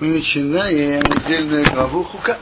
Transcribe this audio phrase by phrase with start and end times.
[0.00, 2.38] Мы начинаем недельную главу חוקת.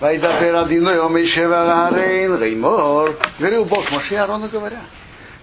[0.00, 3.16] וידבר אדוני אל משה ואל אהרן לאמר.
[3.38, 4.80] Говорил Бог Моше Арону говоря.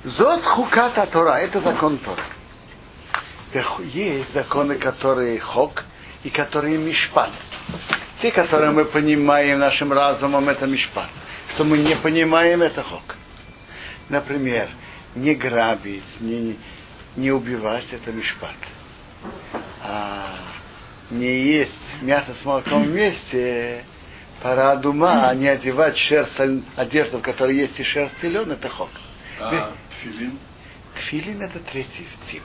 [0.03, 1.39] זאת חוקת התורה.
[1.39, 2.21] Это закон Тора.
[3.93, 5.83] Есть законы, которые חוק
[6.23, 7.29] и которые משפט.
[8.21, 11.09] Те, которые мы понимаем нашим разумом, это משפט.
[11.53, 13.15] Что мы не понимаем, это חוק.
[14.09, 14.69] Например,
[15.15, 16.57] не грабить, не,
[17.15, 18.55] не убивать, это мишпат.
[19.81, 20.37] А
[21.09, 23.83] не есть мясо с молоком вместе,
[24.41, 26.39] пора дума, а не одевать шерсть,
[26.75, 28.89] одежду, в которой есть и шерсть и лен, это хок.
[29.39, 30.37] А тфилин?
[30.95, 32.43] Тфилин это третий тип.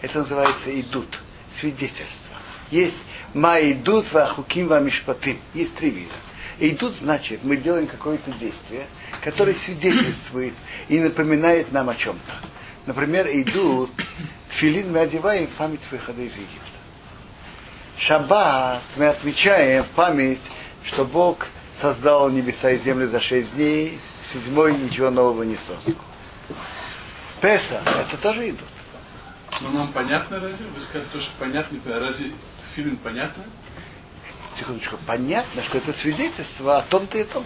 [0.00, 1.18] Это называется идут,
[1.58, 2.36] свидетельство.
[2.70, 2.96] Есть
[3.34, 5.38] ма идут вахуким вамишпатим.
[5.54, 6.14] Есть три вида.
[6.60, 8.86] Идут значит, мы делаем какое-то действие,
[9.22, 10.54] которое свидетельствует
[10.88, 12.32] и напоминает нам о чем-то.
[12.88, 13.90] Например, идут,
[14.48, 16.78] тфилин мы одеваем в память выхода из Египта.
[17.98, 20.40] Шаббат мы отмечаем в память,
[20.84, 21.46] что Бог
[21.82, 26.02] создал небеса и землю за шесть дней, в седьмой ничего нового не создал.
[27.42, 28.68] Песа, это тоже идут.
[29.60, 30.64] Но нам понятно разве?
[30.74, 32.32] Вы сказали то, что понятно, разве
[32.74, 33.44] фильм понятно?
[34.58, 37.44] Секундочку, понятно, что это свидетельство о том-то и том.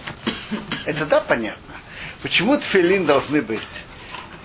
[0.85, 1.75] Это да, понятно.
[2.21, 3.59] Почему тфилин должны быть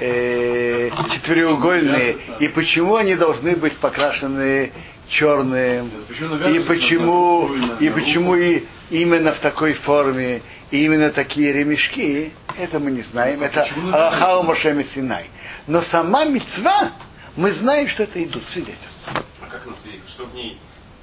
[0.00, 4.72] э, четыреугольные, и почему они должны быть покрашены
[5.08, 12.78] черным, и почему, и почему и именно в такой форме, и именно такие ремешки, это
[12.78, 15.30] мы не знаем, это Аллахау Мошеми Синай.
[15.66, 16.92] Но сама мецва,
[17.36, 19.12] мы знаем, что это идут свидетельства.
[19.41, 20.10] А как она свидетельствует?
[20.14, 20.58] Что в ней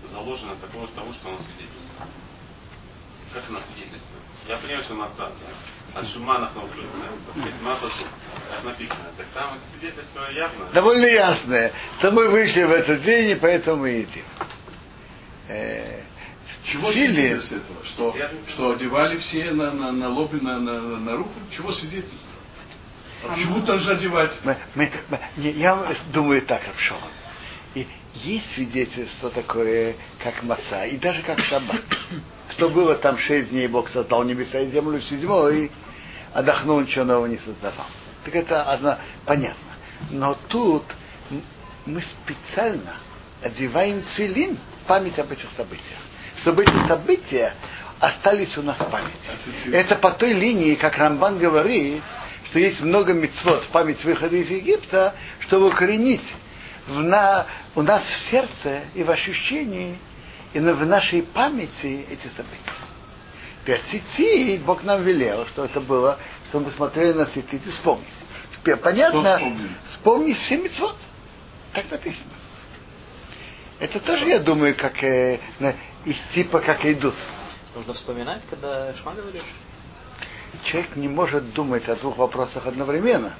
[0.09, 1.74] заложено такого того, что она свидетельствует?
[3.35, 4.23] Как она свидетельствует?
[4.47, 5.99] Я понимаю, что на отца, да?
[5.99, 9.11] От Шуманах на как написано.
[9.17, 10.67] Так там это свидетельство явно.
[10.73, 11.73] Довольно ясное.
[11.99, 14.23] То мы вышли в этот день, и поэтому мы едим.
[15.49, 16.01] Э,
[16.63, 17.83] чего свидетельство этого?
[17.83, 18.15] Что,
[18.47, 21.33] что одевали все на, на, на лоб и на, на, на руку?
[21.51, 22.31] Чего свидетельство?
[23.25, 24.39] А почему тоже одевать?
[24.45, 26.99] Мы, мы, мы, я думаю так, Равшон.
[28.15, 31.81] И есть свидетельство такое, как маца, и даже как шаббат.
[32.51, 35.71] Что было там шесть дней, Бог создал небеса и землю, седьмой,
[36.33, 37.87] отдохнул, ничего нового не создавал.
[38.23, 39.73] Так это одно понятно.
[40.11, 40.83] Но тут
[41.85, 42.95] мы специально
[43.41, 45.99] одеваем цвилин в память об этих событиях.
[46.41, 47.53] Чтобы эти события
[47.99, 49.71] остались у нас в памяти.
[49.71, 52.01] Это по той линии, как Рамбан говорит,
[52.49, 56.21] что есть много мецвод в память выхода из Египта, чтобы укоренить
[56.87, 59.97] в на, у нас в сердце и в ощущении,
[60.53, 63.81] и в нашей памяти эти события.
[63.89, 66.19] Цицит Бог нам велел, что это было,
[66.49, 68.07] что мы смотрели на цицит и вспомнить.
[68.51, 69.41] Теперь понятно,
[69.89, 70.95] вспомнить все мецвод.
[71.73, 72.31] Так написано.
[73.79, 75.39] Это тоже, я думаю, как э,
[76.05, 77.15] из типа, как идут.
[77.75, 79.43] Нужно вспоминать, когда шма говоришь?
[80.63, 83.33] Человек не может думать о двух вопросах одновременно.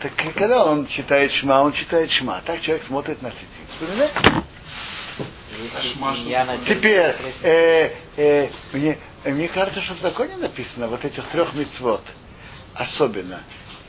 [0.00, 2.40] Так когда он читает шма, он читает шма.
[2.44, 3.48] Так человек смотрит на цицит.
[3.70, 4.12] Вспоминает?
[6.66, 12.02] Теперь, э, э, мне, мне кажется, что в законе написано вот этих трех мецвод,
[12.74, 13.40] особенно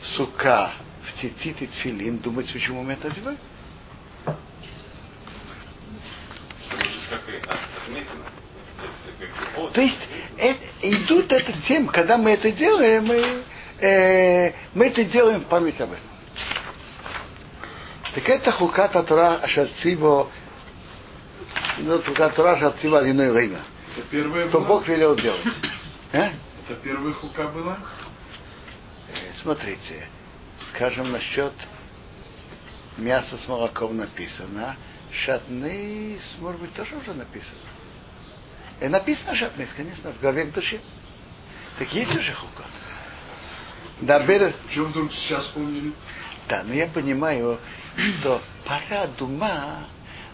[0.01, 0.71] сука,
[1.05, 3.37] в цицит и тфилин, думать, почему мы это одеваем?
[9.73, 13.43] То есть это, идут это тем, когда мы это делаем, мы,
[13.81, 16.03] э, мы это делаем в память об этом.
[18.13, 20.29] Так это хуката Тора Ашацибо
[21.81, 23.61] ну, Тура Шацива иное время.
[23.97, 25.41] Это первое Что Бог велел делать.
[26.13, 26.17] А?
[26.67, 27.77] Это первая хука была?
[29.41, 30.07] Смотрите,
[30.69, 31.53] скажем насчет
[32.97, 34.75] мяса с молоком написано,
[35.11, 37.57] шатны, может быть, тоже уже написано.
[38.81, 40.79] И написано шатныс, конечно, в главе к душе.
[41.79, 42.63] Так есть уже хука.
[44.01, 44.53] Да, бер...
[44.69, 45.93] Чего вдруг сейчас вспомнили?
[46.47, 47.59] Да, но я понимаю,
[48.19, 49.85] что пора дума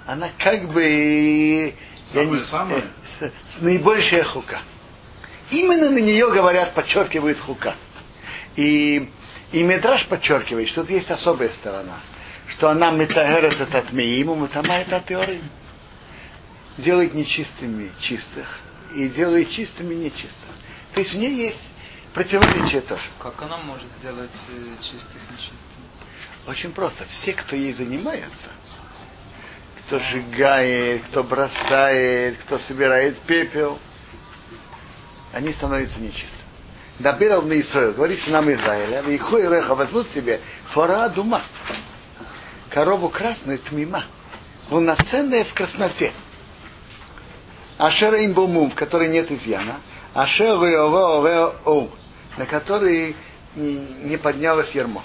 [0.06, 1.74] она как бы
[2.14, 2.84] самая, не, самая?
[3.20, 4.60] Э, с, наибольшая хука.
[5.50, 7.76] Именно на нее говорят, подчеркивает хука.
[8.56, 9.10] И,
[9.52, 12.00] и Медраж подчеркивает, что тут есть особая сторона,
[12.50, 15.12] что она метагерет от отмеиму, метамает от
[16.78, 18.60] делает нечистыми чистых
[18.94, 20.50] и делает чистыми нечистых.
[20.94, 21.74] То есть в ней есть
[22.16, 23.04] противоречие тоже.
[23.20, 25.86] Как она может сделать э, чистых нечистыми?
[26.48, 27.06] Очень просто.
[27.06, 28.48] Все, кто ей занимается,
[29.86, 33.78] кто сжигает, кто бросает, кто собирает пепел,
[35.34, 36.32] они становятся нечистыми.
[37.00, 40.40] Добирал на Исраил, говорит нам Израиля, и Реха возьмут тебе
[40.74, 41.44] фора дума.
[42.70, 44.06] корову красную тмима,
[44.70, 46.14] полноценная в красноте.
[47.78, 49.82] Ашер имбумум, в которой нет изъяна,
[50.14, 51.90] ашер о,
[52.38, 53.16] на которой
[53.56, 55.04] не поднялось ермо.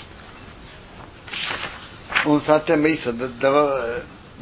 [2.24, 3.12] Он сатемейса,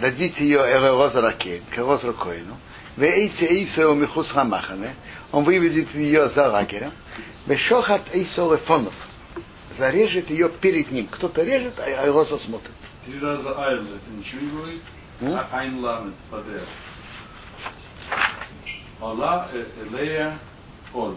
[0.01, 2.57] дадите ее Элерозараке, к Розракоину,
[2.97, 4.95] Вейте Эйсо Михус Хамахане,
[5.31, 6.93] он выведет ее за лагерем,
[7.47, 8.95] Вешохат Эйсо Лефонов,
[9.79, 11.07] зарежет ее перед ним.
[11.07, 12.73] Кто-то режет, а Элоза смотрит.
[13.07, 14.83] Три раза Айн, это ничего не говорит?
[15.21, 16.65] А Айн ламет подряд.
[19.01, 20.37] Алла Элея
[20.93, 21.17] Ол.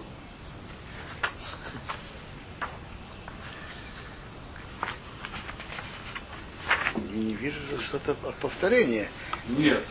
[7.42, 7.58] Вижу
[7.88, 9.10] что-то повторение.
[9.48, 9.84] Нет,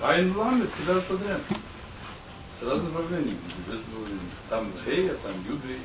[0.00, 1.40] Айн ламет всегда подряд.
[2.60, 3.34] С без добавления.
[4.48, 5.78] Там Эя, там Юдри.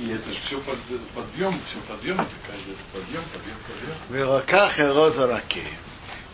[0.00, 0.78] И это все под,
[1.14, 3.96] подъем, все подъем, это каждый подъем, подъем, подъем.
[4.08, 5.62] Велаках Элозараке.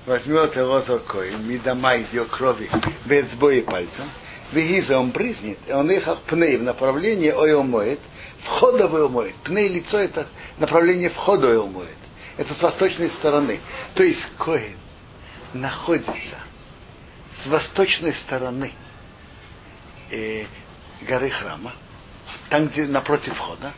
[0.07, 2.71] Возьмет Элозар Коин, Мидама из ее крови,
[3.05, 4.09] без бои пальцем,
[4.53, 7.99] Вегиза он брызнет, и он их пней в направлении ой моет,
[8.47, 9.35] входа в моет.
[9.37, 10.27] Пней лицо это
[10.59, 11.97] направление входа ой моет.
[12.37, 13.61] Это с восточной стороны.
[13.95, 14.77] То есть Коин
[15.53, 16.37] находится
[17.43, 18.73] с восточной стороны
[20.11, 20.45] э,
[21.03, 21.73] горы храма,
[22.49, 23.73] там, где напротив входа,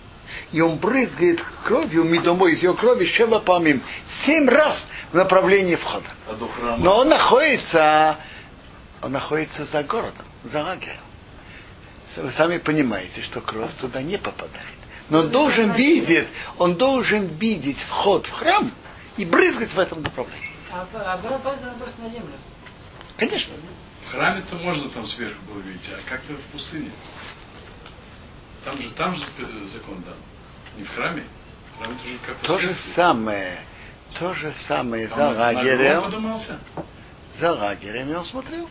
[0.53, 3.83] и он брызгает кровью, медомой из ее крови, шева помим,
[4.25, 6.09] семь раз в направлении входа.
[6.29, 6.79] А до храма?
[6.79, 8.17] Но он находится,
[9.03, 11.01] он находится за городом, за лагерем.
[12.19, 14.67] Вы сами понимаете, что кровь туда не попадает.
[15.09, 16.27] Но он должен видеть,
[16.59, 18.71] он должен видеть вход в храм
[19.17, 20.51] и брызгать в этом направлении.
[20.73, 22.33] А, а просто на землю.
[23.17, 23.55] Конечно.
[24.05, 26.91] В храме-то можно там сверху было видеть, а как-то в пустыне.
[28.65, 29.23] Там же, там же
[29.69, 30.15] закон дан.
[30.77, 31.25] Не в храме.
[31.79, 33.61] Храм это же как То же самое,
[34.19, 36.35] то же самое Там за лагерем.
[37.39, 38.69] За лагерем я смотрел.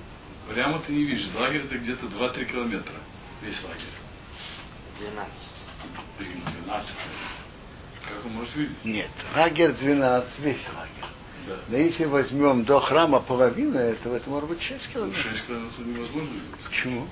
[0.54, 1.30] Прямо ты не видишь.
[1.34, 2.96] Лагерь это где-то 2-3 километра.
[3.42, 3.84] Весь лагерь.
[5.00, 5.34] 12.
[6.20, 6.96] Или 12.
[8.08, 8.86] Как он может видеть?
[8.86, 11.12] Нет, лагерь 12, весь лагерь.
[11.48, 11.56] Да.
[11.70, 15.24] Но если возьмем до храма половину этого, это может быть 6 Ну, километров.
[15.24, 16.66] 6 километров невозможно видеть.
[16.68, 17.08] Почему?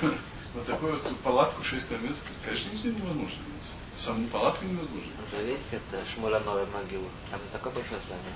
[0.54, 3.70] Вот такую вот палатку 6 километров, конечно, здесь невозможно видеть.
[3.94, 5.12] Саму палатку невозможно видеть.
[5.30, 7.04] Вы видите, это Шмуля Новая могила.
[7.30, 8.32] Там такое большое здание.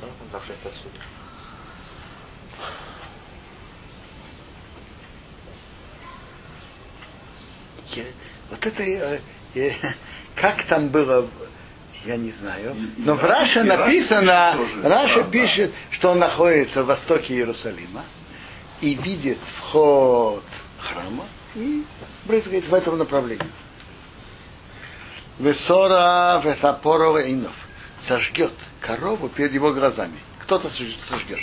[0.00, 0.98] Там там за 6 отсюда.
[7.96, 8.04] Я-
[8.50, 9.20] вот это, э,
[9.54, 9.70] э,
[10.36, 11.28] как там было,
[12.04, 12.74] я не знаю.
[12.74, 14.84] И- и Но в Ра- Раши Раши написано, пишет.
[14.84, 15.30] Раши да.
[15.30, 18.04] пишет, что он находится в востоке Иерусалима
[18.80, 20.44] и видит вход
[20.80, 21.24] храма
[21.54, 21.84] и
[22.26, 23.46] брызгает в этом направлении.
[25.38, 27.52] ושרף את הפרה לעיניו
[28.06, 30.18] сожгет корову перед его глазами.
[30.40, 31.40] Кто-то сож- сожгет.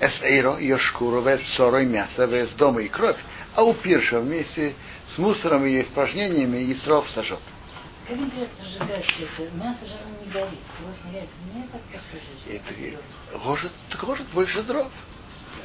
[0.00, 3.16] Эсэйро, ее шкуру, ואת בשרה и мясо, ואת דמה и кровь,
[3.54, 4.74] а у пирша вместе
[5.08, 7.40] с мусором и испражнениями и сров сожжет.
[8.08, 9.54] Как интересно сжигать все это.
[9.56, 10.58] Мясо же оно не горит.
[10.84, 13.00] Вот я это не так просто сжечь.
[13.32, 13.72] Это ложит,
[14.02, 14.90] ложит больше дров.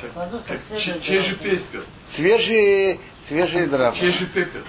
[0.02, 1.84] Так, Воздух так как чей пепел?
[2.16, 3.96] Свежие, свежие дрова.
[3.96, 4.62] Чей же пепел?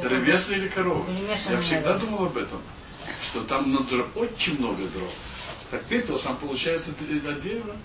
[0.00, 1.06] Древесный или корова?
[1.10, 2.62] Я всегда думал об этом.
[3.22, 5.10] Что там на дров очень много дров.
[5.70, 7.76] Так пепел сам получается д- от дерева.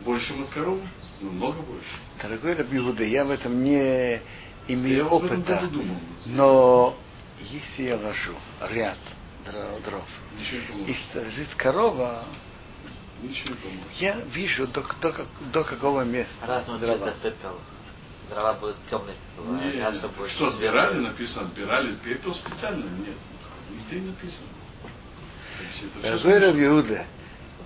[0.00, 0.82] Больше, чем от коровы.
[1.20, 1.88] Ну, много больше.
[2.22, 4.20] Дорогой Рабиуда, я в этом не
[4.68, 5.68] имею опыта.
[6.26, 6.96] Но
[7.40, 8.34] если я ложу
[8.70, 8.98] ряд
[9.46, 10.06] дро- дров
[10.86, 12.24] и сажит корова,
[13.98, 16.46] я вижу до, до, до какого места.
[16.46, 17.08] Разно дрова.
[17.08, 17.58] от пепел.
[18.28, 22.84] Дрова будут темные, а Не, мясо будет что, отбирали, написано, отбирали пепел специально?
[22.84, 23.16] Нет.
[23.70, 24.46] Нигде не написано.
[26.02, 26.46] Дорогой смешно.
[26.46, 27.06] Рабиуда,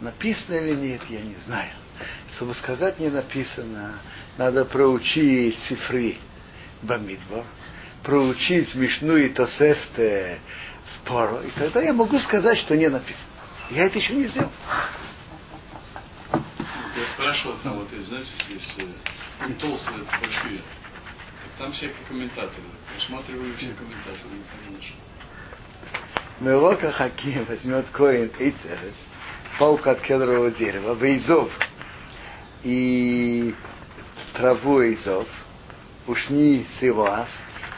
[0.00, 1.72] написано или нет, я не знаю.
[2.36, 3.98] Чтобы сказать не написано,
[4.38, 6.18] надо проучить цифры
[6.82, 7.44] Бамидбор,
[8.02, 10.40] проучить Мишну и Тосефте
[10.84, 13.26] в пору, и тогда я могу сказать, что не написано.
[13.70, 14.50] Я это еще не сделал.
[16.32, 20.60] Я спрашивал там, вот, знаете, здесь э, толстые, это большие.
[21.58, 22.64] Там всякие комментаторы.
[22.94, 24.34] Посматривали все комментаторы,
[24.68, 24.96] не нашел.
[26.40, 28.96] Мелока Хаким возьмет коин Эйцерес,
[29.58, 31.50] паук от кедрового дерева, вейзов
[32.64, 33.54] и
[34.34, 35.28] траву Эйзов,
[36.06, 37.28] ушни силуаз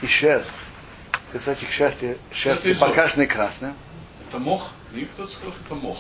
[0.02, 0.50] и шерсть,
[1.32, 3.74] кусочек шерсти, шерсти покрашенный красным.
[4.28, 4.70] Это мох?
[4.92, 5.98] Мне кто-то сказал, что это мох.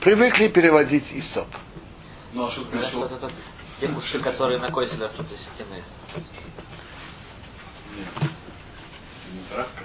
[0.00, 1.48] Привыкли переводить Исоп.
[2.32, 3.12] Ну а что соп?
[3.12, 3.30] это
[3.80, 5.82] те кусты, которые на косиле растут из стены.
[7.96, 8.06] Нет.
[8.16, 8.30] Это
[9.32, 9.84] не травка.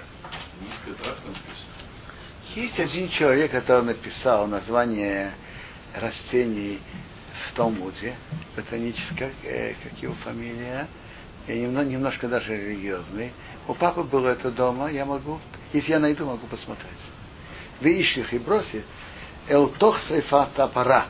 [2.54, 5.34] Есть один человек, который написал название
[5.94, 6.80] растений
[7.56, 8.14] Талмуде,
[8.54, 10.86] ботаническое, э, как его фамилия,
[11.48, 13.32] и немного, немножко даже религиозный.
[13.66, 15.40] У папы было это дома, я могу,
[15.72, 16.90] если я найду, могу посмотреть.
[17.80, 18.84] Вы ищих и бросит,
[19.48, 21.06] элтох сейфата пара.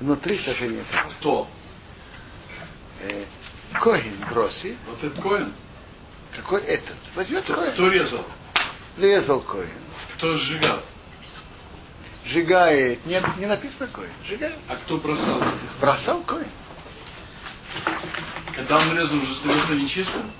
[0.00, 0.84] Внутри сожжения.
[1.18, 1.46] Кто?
[3.00, 3.24] Э,
[3.80, 4.76] Коин бросит.
[4.86, 5.52] Вот этот Коин?
[6.34, 6.96] Какой этот?
[7.14, 7.72] Возьмет Кто, Коин.
[7.72, 8.24] кто резал?
[8.96, 9.70] Резал Коин.
[10.16, 10.80] Кто сжигал?
[12.24, 13.04] Сжигает.
[13.04, 14.10] Не, не написано Коин.
[14.26, 14.58] Сжигает.
[14.68, 15.42] А кто бросал?
[15.80, 16.48] Бросал Коин.
[18.54, 20.30] Когда он резал, уже становился нечистым?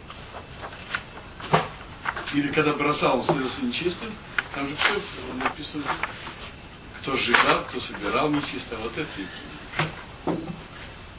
[2.33, 4.15] Или когда бросал, он становился нечистым?
[4.55, 5.03] Там же все
[5.35, 5.85] написано.
[7.01, 8.77] Кто сжигал, кто собирал нечисто.
[8.77, 9.11] Вот это.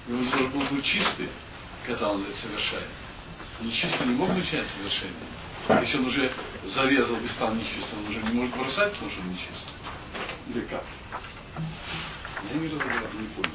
[0.08, 1.30] И он должен был быть чистый,
[1.86, 2.88] когда он это совершает.
[3.62, 5.14] Нечистый не мог начать совершение.
[5.82, 6.32] Если он уже
[6.66, 9.74] зарезал и стал нечистым, он уже не может бросать, потому что он нечистый.
[10.48, 10.84] Или как?
[12.54, 13.50] Я не разобрал, не понял.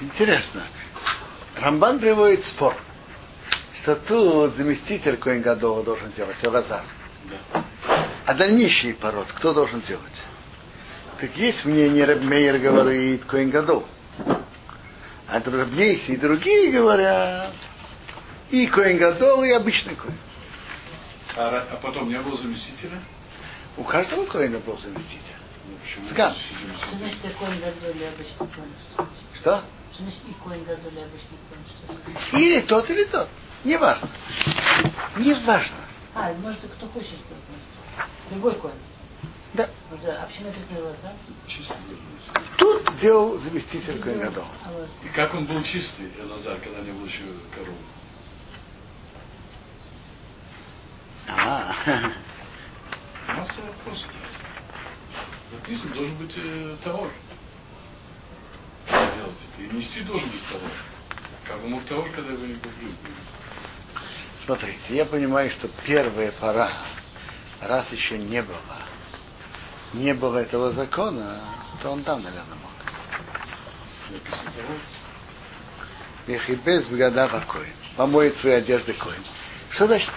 [0.00, 0.62] Интересно.
[1.56, 2.76] Рамбан приводит спор,
[3.82, 6.84] что тут заместитель Коин Гадова должен делать, Лазар.
[7.24, 7.63] Да.
[8.26, 10.02] А дальнейший пород кто должен делать?
[11.20, 13.84] Так есть мнение Рабмейер говорит Коин Гадов.
[15.28, 17.52] А Рабнейси и другие говорят
[18.50, 20.16] и Коин Гадол, и обычный Коин.
[21.36, 23.00] А, а потом не было заместителя?
[23.76, 25.20] У каждого Коина был заместитель.
[25.66, 26.08] Ну?
[26.10, 26.32] Скан.
[26.34, 28.72] Что значит икон гадоли обычный коин?
[28.94, 29.08] Что
[29.40, 29.64] Что?
[29.98, 31.64] значит икон гадоли обычный коин?
[31.66, 32.36] Что это?
[32.36, 33.28] Или тот, или тот.
[33.64, 34.08] Не важно.
[35.16, 35.76] Не важно.
[36.14, 37.42] А, может, кто хочет сделать.
[37.48, 37.73] может.
[38.30, 38.74] Любой коин.
[39.54, 39.70] Да.
[39.90, 40.28] А?
[41.46, 41.98] Чистый был.
[42.58, 44.88] Тут делал заместитель вот.
[45.04, 47.22] И как он был чистый, Элазар, когда не было еще
[47.54, 47.76] коровы?
[51.28, 51.74] А,
[53.28, 54.08] Масса вопросов.
[55.52, 57.10] Написано, должен быть э, товар.
[58.88, 59.62] Делать это.
[59.62, 60.72] И нести должен быть товар.
[61.46, 62.92] Как он мог товар, когда его не купил?
[64.44, 66.72] Смотрите, я понимаю, что первая пора,
[67.66, 68.58] раз еще не было,
[69.92, 71.40] не было этого закона,
[71.82, 72.70] то он там, наверное, мог.
[76.26, 77.72] Вехибез бгада покоин.
[77.96, 79.22] Помоет свои одежды коин.
[79.70, 80.10] Что значит,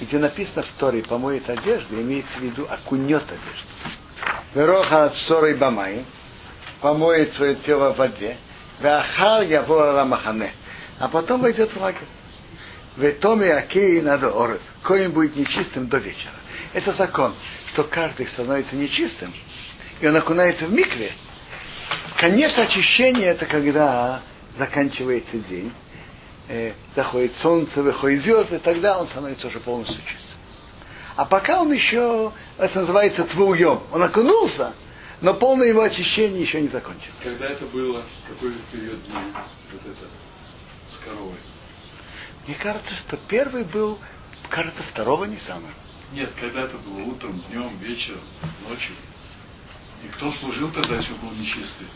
[0.00, 3.68] где написано в Торе помоет одежду, имеется в виду окунет одежду.
[4.54, 6.04] Вероха от ссоры бамай,
[6.80, 8.36] помоет свое тело в воде,
[8.80, 10.52] веахар явора махане,
[10.98, 12.00] а потом войдет в лагерь.
[12.96, 14.60] В томе акей надо орет.
[14.82, 16.39] Коин будет нечистым до вечера.
[16.72, 17.34] Это закон,
[17.72, 19.34] что каждый становится нечистым,
[20.00, 21.12] и он окунается в микве.
[22.16, 24.22] Конец очищения это когда
[24.56, 25.72] заканчивается день,
[26.48, 30.36] э, заходит солнце, выходит звезды, тогда он становится уже полностью чистым.
[31.16, 34.72] А пока он еще, это называется твуем, он окунулся,
[35.20, 37.12] но полное его очищение еще не закончено.
[37.22, 39.32] Когда это было, какой период дней,
[39.72, 40.06] вот это,
[40.88, 41.36] с коровой?
[42.46, 43.98] Мне кажется, что первый был,
[44.48, 45.68] кажется, второго Ниссана.
[46.12, 48.20] Нет, когда это было утром, днем, вечером,
[48.68, 48.94] ночью.
[50.04, 51.86] И кто служил тогда, если был нечистый?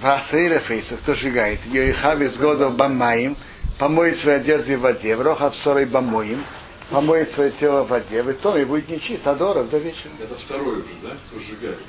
[0.00, 3.36] Васейра фейса, кто сжигает, Йоихавис годов бамаим,
[3.78, 6.44] помоет свои одежды в воде, в рохав ссорой бамоим,
[6.90, 10.10] помоет свое тело в воде, в итоге будет нечист, адоров до вечера.
[10.20, 11.16] Это второй уже, да?
[11.28, 11.80] Кто сжигает?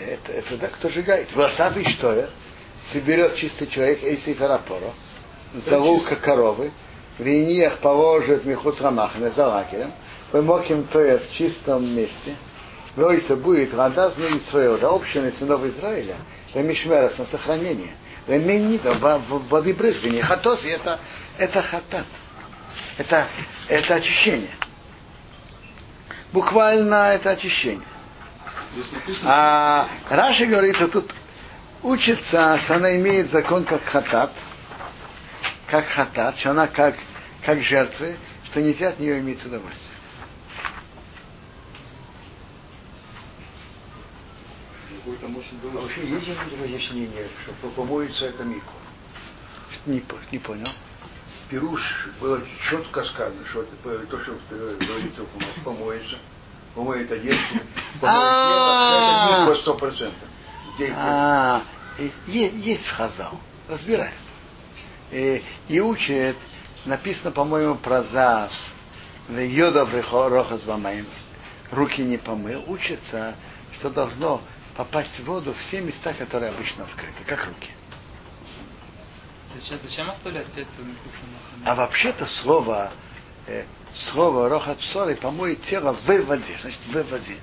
[0.00, 1.32] Это, это да, кто сжигает.
[1.34, 2.30] Васав и что?
[2.92, 4.92] Соберет чистый человек, эйси фарапоро,
[5.54, 6.16] чисто.
[6.16, 6.72] коровы,
[7.18, 9.92] в линиях положит мехуц рамахна за лагерем,
[10.32, 12.36] вымоким то в чистом месте,
[12.96, 16.16] Войса будет вода змеи своего, да общины сынов Израиля,
[16.52, 17.92] в Мишмерах на сохранение.
[18.26, 20.24] В Менита, воды брызгания.
[20.24, 20.98] Хатос, это,
[21.38, 22.06] это хатат.
[22.96, 23.28] Это,
[23.68, 24.50] это очищение.
[26.32, 27.86] Буквально это очищение.
[29.24, 31.14] А Раши говорит, что тут
[31.82, 34.32] учится, что она имеет закон как хатат,
[35.66, 36.96] как хатат, что она как,
[37.44, 38.16] как жертвы,
[38.50, 39.90] что нельзя от нее иметь удовольствие.
[45.22, 48.72] А вообще есть какие-то разъяснения, что помоется это мику?
[49.86, 50.66] Не, не понял.
[51.48, 56.16] Пируш было четко сказано, что это то, что говорится, что помоется,
[56.74, 57.60] помоет одежду,
[58.00, 58.90] помоет А.
[58.90, 60.28] тело, это миква сто процентов.
[60.96, 61.62] А,
[62.26, 64.14] есть в Хазал, разбирает.
[65.10, 66.36] И, и учит,
[66.84, 68.52] написано, по-моему, про Зав
[69.28, 69.86] Йода
[70.28, 71.06] рохас вамаем,
[71.72, 73.34] руки не помыл, учится,
[73.78, 74.40] что должно
[74.76, 77.70] попасть в воду все места, которые обычно открыты, как руки.
[79.52, 81.28] Зачем, зачем оставлять пепел написано?
[81.64, 82.92] А вообще-то слово,
[83.46, 83.64] э,
[84.10, 87.36] слово рохат псори помоет тело в воде, значит в воде.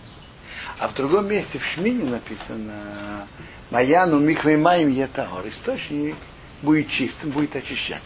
[0.80, 3.28] А в другом месте в Шмине написано
[3.72, 5.48] Маяну миквей маем етагор.
[5.48, 6.16] Источник
[6.64, 8.02] будет чистым, будет очищать.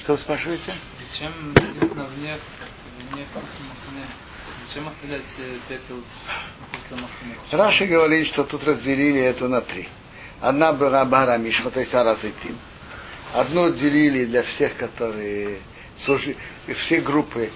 [0.00, 0.74] Что вы спрашиваете?
[1.00, 2.36] Зачем написано вне,
[3.10, 4.06] вне махане?
[4.66, 6.02] Зачем оставлять э, пепел
[6.72, 7.36] после махане?
[7.52, 9.88] Раши говорит, что тут разделили это на три.
[10.40, 12.58] Одна была бара мишхот и саразитим.
[13.32, 15.60] Одну отделили для всех, которые
[15.98, 16.36] служили,
[16.80, 17.50] все группы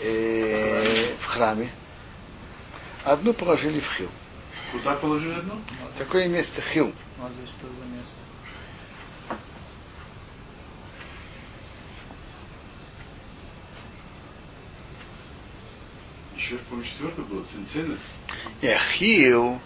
[0.00, 1.70] э, в храме.
[3.04, 4.10] Одну положили в хил.
[4.70, 5.60] Куда положили одну?
[5.98, 6.94] Какое место хил?
[7.20, 8.14] А за что за место?
[16.40, 17.98] Еще, по-моему, четвертое было, Цинцина.
[18.62, 19.60] Не, хил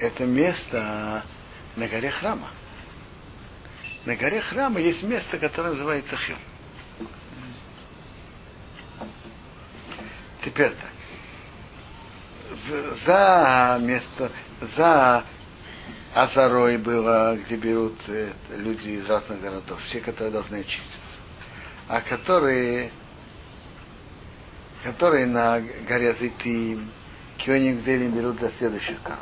[0.00, 1.24] это место
[1.76, 2.48] на горе храма.
[4.04, 6.36] На горе храма есть место, которое называется хил.
[10.44, 10.90] Теперь так.
[13.06, 14.32] За место,
[14.76, 15.24] за
[16.14, 20.98] Азарой было, где берут э, люди из разных городов, все, которые должны очиститься.
[21.86, 22.90] А которые,
[24.84, 26.90] которые на горе Зайтим,
[27.38, 29.20] Кёнигделем берут для следующих коров.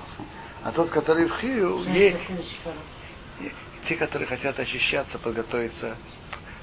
[0.62, 2.78] А тот, который в Хию, Что е- это следующий коров?
[3.40, 3.52] е-
[3.88, 5.96] те, которые хотят очищаться, подготовиться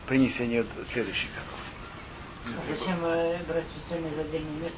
[0.04, 2.58] к принесению следующих коров.
[2.58, 4.78] А зачем э, брать специально из отдельного места?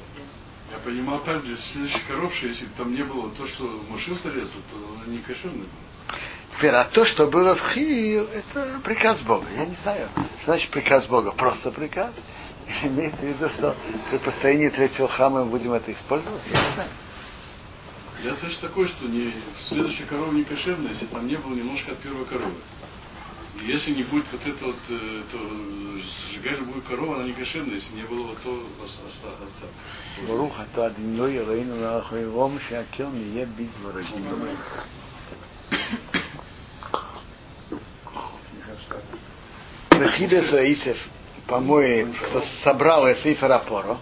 [0.70, 4.16] Я понимал так, для следующих коров, что если бы там не было то, что Мушил
[4.18, 6.18] зарезал, то оно не кошерное было.
[6.56, 9.46] Теперь, а то, что было в Хию, это приказ Бога.
[9.56, 11.32] Я не знаю, что значит приказ Бога.
[11.32, 12.14] Просто приказ.
[12.82, 13.76] Имеется в виду, что
[14.10, 16.42] при построении третьего храма мы будем это использовать?
[16.46, 16.90] Я не знаю.
[18.24, 21.98] Я слышу такое, что не, следующая корова не кошерная, если там не было немножко от
[21.98, 22.54] первой коровы.
[23.60, 25.38] И если не будет вот это вот, э, то
[26.30, 29.66] сжигай любую корову, она не кошерная, если не было вот то остатка.
[30.28, 34.08] Руха то одно и рейну на ахуевом шакел не е бить враги.
[39.92, 40.98] Мехидес Раисев
[41.46, 43.98] по-моему, кто собрал Эсифер Апоро,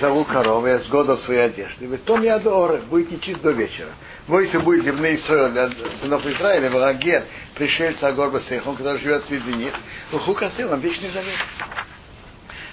[0.00, 1.86] зову коровы, я сгодал свои одежды.
[1.86, 3.90] В том я дорог, будет нечист до вечера.
[4.26, 9.72] Войся будет земные Исраил для сынов Израиля, Валагер, пришельца Агорба Сейхом, который живет среди них,
[10.12, 11.38] Ухука Силам, вечный завет.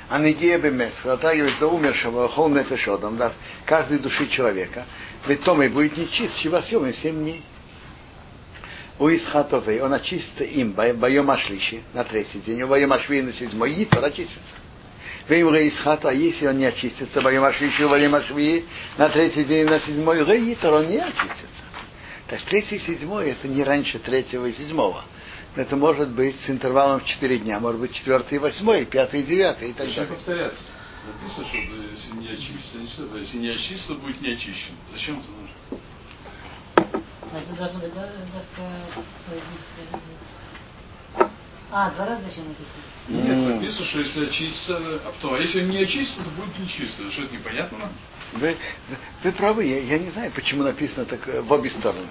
[0.10, 3.32] А Нигея Бемес, затрагивает до умершего, Хол Нефешодом, да,
[3.65, 4.86] каждой души человека.
[5.26, 7.43] Ведь том и будет нечист, Шивасьем и семь дней.
[8.97, 13.73] У Исхатовой, он очистится им, боем Ашлиши, на третий день, у боем Ашви на седьмой,
[13.73, 14.55] и то очистится.
[15.27, 18.63] Вейм Исхату, а если он не очистится, боем Ашлиши, у боем Ашви,
[18.97, 21.65] на третий день, на седьмой, Реитер, он не очистится.
[22.31, 25.03] Есть третий и седьмой, это не раньше третьего и седьмого.
[25.55, 29.23] Это может быть с интервалом в четыре дня, может быть четвертый и восьмой, пятый и
[29.23, 30.05] девятый и так далее.
[30.05, 30.63] повторяться?
[31.05, 34.73] Написано, что если не очистится, если не очистится, будет не очищен.
[34.91, 35.27] Зачем это
[37.36, 38.71] А это должно быть да, только...
[41.69, 42.82] А, два раза зачем написано?
[43.10, 43.56] Нет, М.
[43.56, 47.12] написано, что если очистится, а потом, а если не очистится, то будет нечисто.
[47.12, 47.89] Что это непонятно?
[48.34, 48.56] Вы,
[49.21, 52.08] вы правы, я, я не знаю, почему написано так э, в обе стороны.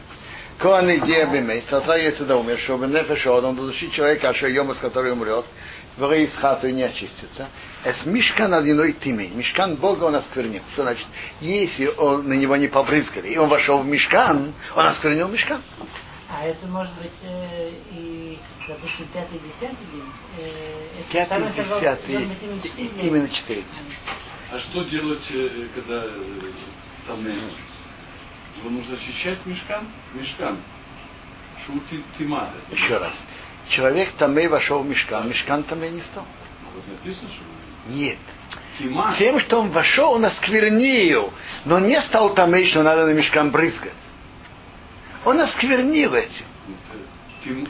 [0.59, 5.47] Коаны Диабимей, соответственно, да умер, чтобы нефеш он души человека, а йомас, который умрет,
[5.97, 7.49] в из хату и не очистится.
[7.85, 9.29] Эс мишкан одиной тимей.
[9.29, 10.63] Мишкан Бога он осквернил.
[10.73, 11.07] Что значит?
[11.41, 15.61] Если он, на него не побрызгали, и он вошел в мишкан, он осквернил мишкан.
[16.31, 20.13] А это может быть э, и, допустим, пятый, десятый день?
[20.39, 23.69] Э, Пятый, десятый, быть именно четыре именно.
[24.51, 25.31] А что делать,
[25.75, 26.05] когда
[27.07, 29.87] там его нужно очищать мешкан?
[30.15, 30.59] Мешкан.
[31.67, 32.55] Шу ты, ты мада.
[32.71, 33.15] Еще раз.
[33.69, 36.27] Человек тамей вошел в мишкан, мишкан тамей не стал.
[36.75, 37.43] Вот написано, что
[37.87, 38.19] Нет.
[38.79, 39.15] Тима.
[39.19, 41.33] Тем, что он вошел, он осквернил,
[41.65, 43.93] но не стал тамей, что надо на мешкан брызгать.
[45.25, 46.45] Он осквернил этим.
[47.43, 47.69] Тим,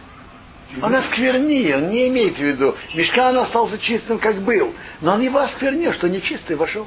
[0.82, 2.74] Он осквернил, не имеет в виду.
[2.94, 4.74] Мешкан остался чистым, как был.
[5.00, 6.86] Но он его осквернил, что нечистый вошел.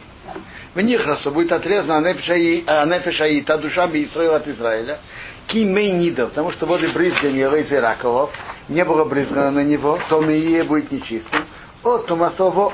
[0.74, 5.00] В них раз будет отрезана Анефиша и, Анефиша и та душа бы Исраил от Израиля.
[5.48, 8.32] Кимей Нида, потому что воды брызгания Лейзы Раковов
[8.68, 11.46] не было брызгано на него, то и будет нечистым.
[11.84, 12.74] От Тумасово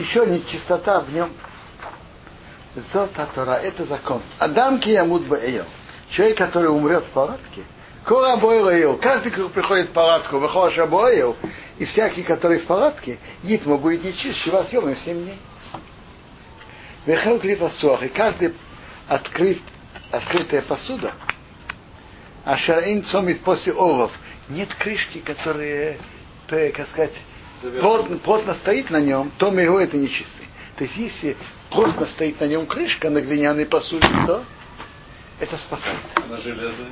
[0.00, 1.30] еще нечистота в нем.
[2.74, 4.22] Зота Тора, это закон.
[4.38, 5.64] Адам Киямут Баэйо.
[6.10, 7.62] Человек, который умрет в палатке,
[8.04, 11.36] Кора Бойл, каждый, кто приходит в палатку, выходит Бойл,
[11.78, 15.38] и всякий, который в палатке, Гитма будет нечист, Шива съемный в 7 дней.
[17.06, 18.54] Вехел клифасуах, и каждый
[19.06, 19.58] открыт,
[20.10, 21.12] открытая посуда,
[22.44, 24.10] а шаин цомит после олов,
[24.48, 25.98] нет крышки, которые,
[26.48, 27.12] как сказать,
[27.80, 30.46] плотно, плотно стоит на нем, то его это нечистый.
[30.76, 31.36] То есть если
[31.70, 34.44] плотно стоит на нем крышка на глиняной посуде, то
[35.38, 36.00] это спасает.
[36.28, 36.88] На железной.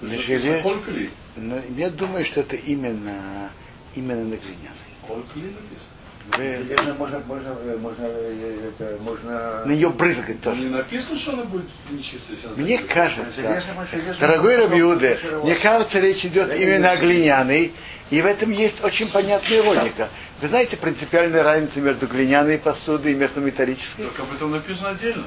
[0.00, 1.10] На желе-.
[1.36, 3.50] Но я думаю, что это именно,
[3.94, 4.76] именно на глиняной.
[5.06, 5.95] Коль кли написано.
[6.34, 9.64] Железно можно, можно, э, можно, э, это, можно...
[9.64, 10.60] На нее брызгать тоже.
[10.60, 13.42] не написано, что она будет нечистая, если она Мне кажется,
[13.86, 14.14] железно.
[14.20, 17.72] дорогой Рабиуде, мне кажется, речь идет именно о глиняной,
[18.10, 20.08] и в этом есть очень понятная логика.
[20.40, 24.02] Вы знаете принципиальную разницу между глиняной посудой и между металлической?
[24.02, 25.26] Только об этом написано отдельно.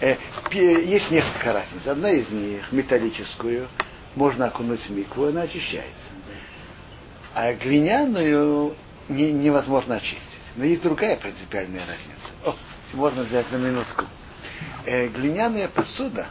[0.00, 0.16] Э,
[0.52, 1.86] Есть несколько разниц.
[1.86, 3.66] Одна из них, металлическую,
[4.14, 6.10] можно окунуть в микву, она очищается.
[7.34, 8.74] А глиняную
[9.08, 10.20] не- невозможно очистить.
[10.56, 12.30] Но есть другая принципиальная разница.
[12.44, 12.54] О,
[12.96, 14.04] можно взять на минутку.
[14.86, 16.26] Э, глиняная посуда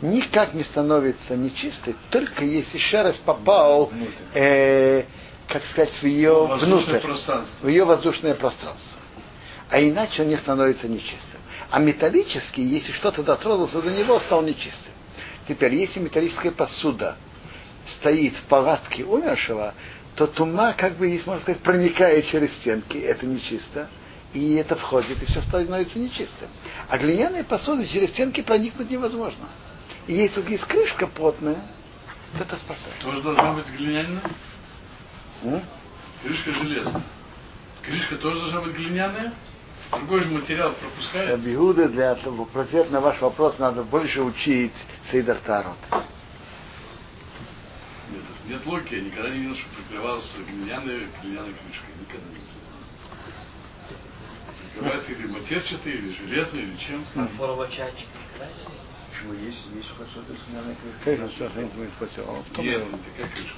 [0.00, 3.90] никак не становится нечистой, только если еще раз попал,
[4.34, 5.04] э,
[5.48, 7.66] как сказать, в ее Воздушное внутрь, пространство.
[7.66, 8.98] в ее воздушное пространство.
[9.70, 11.40] А иначе он не становится нечистым.
[11.70, 14.92] А металлический, если что-то дотронулся до него, стал нечистым.
[15.48, 17.16] Теперь, если металлическая посуда
[17.98, 19.74] стоит в палатке умершего,
[20.16, 23.88] то тума, как бы, если можно сказать, проникает через стенки, это нечисто,
[24.32, 26.48] и это входит, и все становится нечистым.
[26.88, 29.46] А глиняная посуда через стенки проникнуть невозможно.
[30.06, 31.58] И если есть крышка плотная,
[32.36, 32.96] то это спасает.
[33.00, 34.22] Тоже должна быть глиняная.
[35.42, 35.62] М?
[36.22, 37.02] Крышка железная.
[37.82, 39.32] Крышка тоже должна быть глиняная.
[39.90, 41.30] Другой же материал пропускает.
[41.30, 44.72] Рабиуда, для того, в ответ на ваш вопрос надо больше учить
[45.10, 45.76] Сейдар Тарот.
[48.48, 51.94] Нет, логики, я никогда не видел, что прикрывался глиняной, глиняной крышкой.
[51.98, 52.54] Никогда не видел.
[54.74, 57.04] Прикрывается или матерчатый, или железный, или чем.
[57.14, 61.16] Фарфоровый чайник никогда не Почему есть, есть посуда с глиняной крышкой?
[61.16, 63.56] Конечно, что кто-нибудь спросил, а в том Нет, не такая крышка,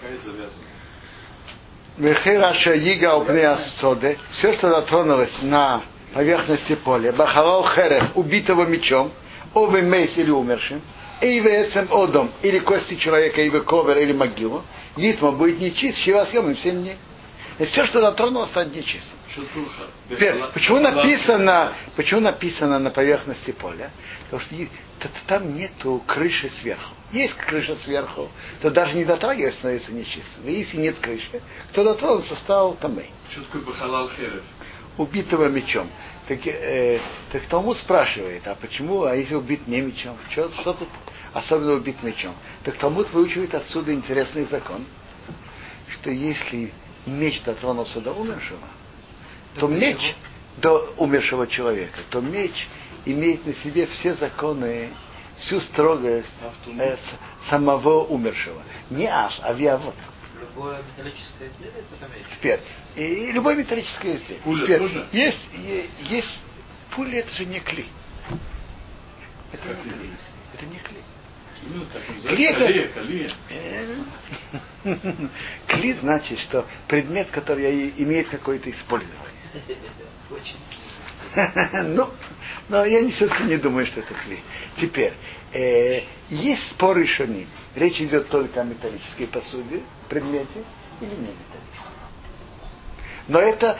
[0.00, 0.64] такая завязана.
[1.96, 9.12] Мехираша Ига Упнеасцоде, все, что дотронулось на поверхности поля, Бахалал Херев, убитого мечом,
[9.52, 10.82] Овы Мейс или умершим,
[11.24, 14.62] Эйвецем Одом, или кости человека, или ковер, или могилу,
[14.96, 16.96] Гитма будет нечист, Шива съемным семь дней.
[17.58, 19.16] И все, что дотронулось, станет нечистым.
[20.10, 23.90] Теперь, почему написано, почему написано на поверхности поля?
[24.24, 26.92] Потому что там нету крыши сверху.
[27.12, 28.28] Есть крыша сверху,
[28.60, 30.46] то даже не дотрагиваясь становится нечистым.
[30.46, 33.10] И если нет крыши, кто дотронулся, стал тамей.
[33.30, 34.42] Что такое бахалал херев?
[34.98, 35.88] Убитого мечом.
[36.26, 36.98] Так, э,
[37.30, 40.16] так Талмуд спрашивает, а почему, а если убит не мечом?
[40.30, 40.88] Что, что тут
[41.34, 42.34] особенно убит мечом?
[42.62, 44.86] Так Талмуд выучивает отсюда интересный закон,
[45.90, 46.72] что если
[47.04, 48.66] меч дотронулся до умершего,
[49.54, 50.14] то до меч чего?
[50.58, 52.66] до умершего человека, то меч
[53.04, 54.90] имеет на себе все законы,
[55.40, 56.28] всю строгость
[56.78, 56.96] э,
[57.48, 58.62] самого умершего.
[58.90, 59.94] Не аж, а виавод.
[60.40, 62.24] Любое металлическое изделие это меч.
[62.32, 62.60] Теперь,
[62.96, 64.42] и любое металлическое изделие.
[64.42, 65.08] Пуля Теперь, тоже?
[65.12, 65.50] Есть,
[66.00, 66.42] есть,
[66.94, 67.86] пуля это же не кли.
[69.52, 70.10] Это не кли?
[70.54, 70.98] Это не кли.
[71.62, 71.86] Ну,
[72.28, 73.28] Кли.
[73.50, 73.96] Э,
[75.68, 79.18] Кли значит, что предмет, который имеет какое-то использование.
[80.30, 80.58] Очень.
[81.84, 82.10] Ну,
[82.68, 84.38] но я все-таки не думаю, что это кли.
[84.80, 85.12] Теперь,
[85.52, 87.46] э, есть споры шани.
[87.74, 90.64] Речь идет только о металлической посуде, предмете
[91.00, 91.94] или не металлической.
[93.28, 93.78] Но это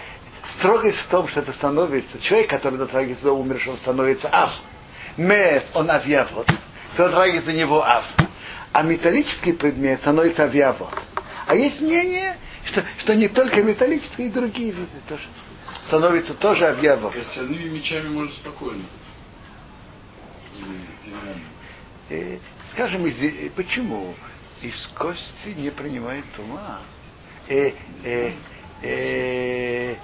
[0.59, 4.53] строгость в том, что это становится, человек, который дотрагивается до умершего, становится ав.
[5.17, 6.49] Мед, он авиавод.
[6.95, 8.05] Кто дотрагивается до него ав.
[8.73, 10.95] А металлический предмет становится авиавод.
[11.47, 15.25] А есть мнение, что, что не только металлические, и другие виды тоже
[15.89, 17.13] становятся тоже авиавод.
[17.13, 18.85] Костяными мечами можно спокойно.
[21.05, 21.43] Деревянными.
[22.11, 22.39] Э,
[22.73, 24.15] скажем, из, э, почему
[24.63, 26.81] из кости не принимает ума?
[27.49, 27.73] Э,
[28.05, 28.33] э,
[28.83, 29.97] э,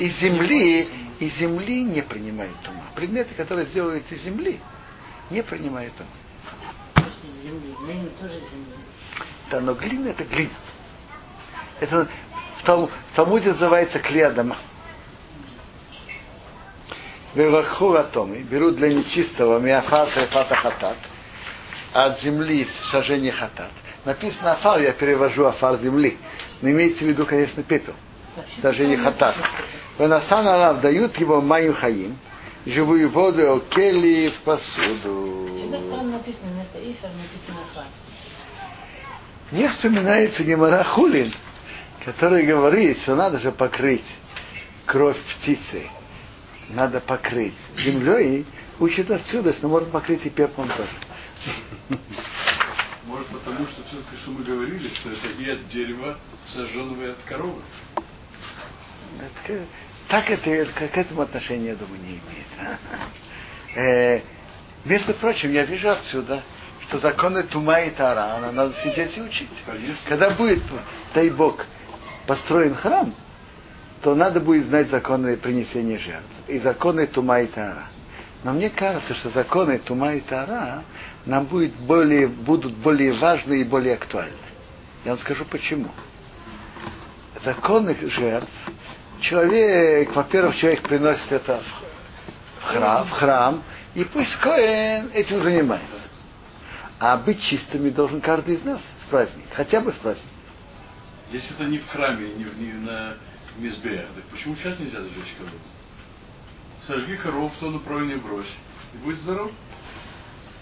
[0.00, 0.88] из земли,
[1.20, 2.84] из земли не принимает ума.
[2.94, 4.60] Предметы, которые сделают из земли,
[5.30, 6.06] не принимают земля.
[9.50, 10.50] Да, но глина это глина.
[11.80, 12.08] Это
[12.58, 14.56] в, Талу- в Талмуде называется клеадама.
[17.34, 20.96] Веваху атомы берут для нечистого миафаса и хатат,
[21.92, 23.70] от земли сожжение хатат.
[24.04, 26.16] Написано афар, я перевожу афар земли.
[26.62, 27.94] Но имеется в виду, конечно, пепел.
[28.62, 29.36] Сожжение хатат.
[29.98, 32.18] Венасан Алав дают его маю хаим,
[32.66, 35.48] живую воду окели в посуду.
[36.04, 37.86] Написано вместо ифер, написано фар.
[39.52, 41.32] Не вспоминается Гемора Хулин,
[42.04, 44.06] который говорит, что надо же покрыть
[44.86, 45.88] кровь птицы
[46.70, 48.44] надо покрыть землей,
[48.78, 50.90] учит отсюда, что можно покрыть и пеплом тоже.
[53.04, 56.18] Может потому, что все-таки, что мы говорили, что это и от дерева
[56.52, 57.62] сожженного, и от коровы.
[60.08, 62.46] Так это к к этому отношения, я думаю, не имеет.
[63.78, 64.22] Э,
[64.86, 66.42] Между прочим, я вижу отсюда,
[66.82, 69.50] что законы Тума и Тарана надо сидеть и учить.
[69.66, 69.96] Конечно.
[70.08, 70.62] Когда будет,
[71.12, 71.66] дай Бог,
[72.26, 73.12] построен храм,
[74.02, 77.86] то надо будет знать законы принесения жертв и законы Тума и Тара.
[78.44, 80.84] Но мне кажется, что законы Тума и Тара
[81.24, 84.32] нам будет более, будут более важны и более актуальны.
[85.04, 85.88] Я вам скажу почему.
[87.44, 88.48] Законы жертв,
[89.20, 91.62] человек, во-первых, человек приносит это
[92.60, 93.62] в храм, в храм
[93.94, 96.00] и пусть Коэн этим занимается.
[96.98, 100.30] А быть чистыми должен каждый из нас в праздник, хотя бы в праздник.
[101.30, 103.16] Если это не в храме, не, в- не на
[103.58, 105.58] мизбеях, так почему сейчас нельзя сжечь корову?
[106.86, 108.52] Сожги корову в то направление брось.
[108.94, 109.50] И будь здоров.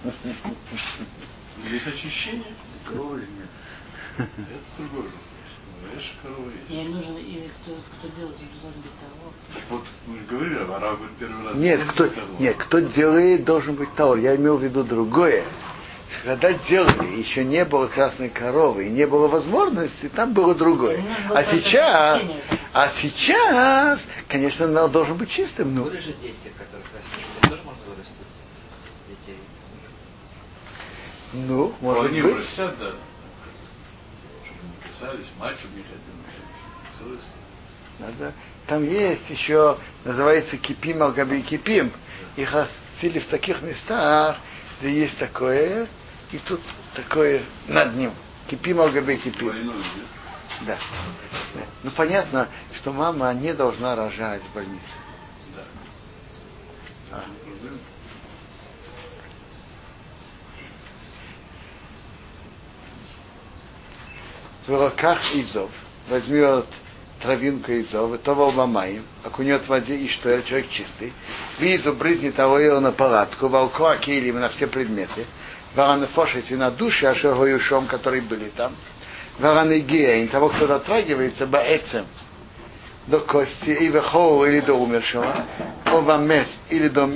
[1.70, 2.52] Есть очищение.
[2.86, 3.48] Коровы нет?
[4.18, 4.28] Это.
[4.78, 5.04] Ну,
[5.90, 6.94] Видишь, корова Мне есть.
[6.94, 9.32] нужен, и кто, кто делает, он должен быть того.
[9.70, 11.56] Вот мы же говорили, а араб говорит первый раз.
[11.56, 12.08] Нет, кто,
[12.38, 14.18] нет, кто делает, должен быть Таур.
[14.18, 15.44] Я имел в виду другое.
[16.24, 21.02] Когда делали, еще не было красной коровы, и не было возможности, там было другое.
[21.28, 22.22] Ну, А сейчас,
[22.72, 25.74] а сейчас, конечно, он должен быть чистым.
[25.74, 27.26] Ну, Были же дети, которых растили.
[27.42, 28.14] Их тоже можно вырастить?
[29.08, 29.38] Детей.
[31.32, 32.46] ну может быть.
[35.00, 35.57] Да.
[35.57, 35.85] Чтобы не.
[36.98, 37.18] Целый
[37.98, 38.33] Надо.
[38.66, 41.92] Там есть еще, называется кипим алгаби кипим.
[42.37, 44.38] Их растили в таких местах,
[44.80, 45.87] где есть такое,
[46.33, 46.61] и тут
[46.94, 48.12] такое над ним.
[48.48, 49.72] Кипим алгаби кипим.
[50.62, 50.78] Да.
[51.54, 51.61] Да.
[51.83, 54.83] Ну понятно, что мама не должна рожать в больнице.
[55.54, 55.62] Да.
[57.18, 57.24] А.
[64.66, 64.88] Проблема.
[64.88, 65.70] В руках Изов
[66.09, 66.66] возьмет
[67.20, 71.12] травинку Изов, и того мамаем, окунет в воде и что человек чистый.
[71.59, 75.27] Визу брызнет его на палатку, волко акилим на все предметы.
[75.74, 78.72] Вараны фошите на душе, ашергоюшом, которые были там.
[79.38, 82.07] Вараны геин, того, кто дотрагивается, баэцем,
[83.09, 85.44] до кости, и вехоу, или до умершего,
[85.85, 87.11] овамес, или до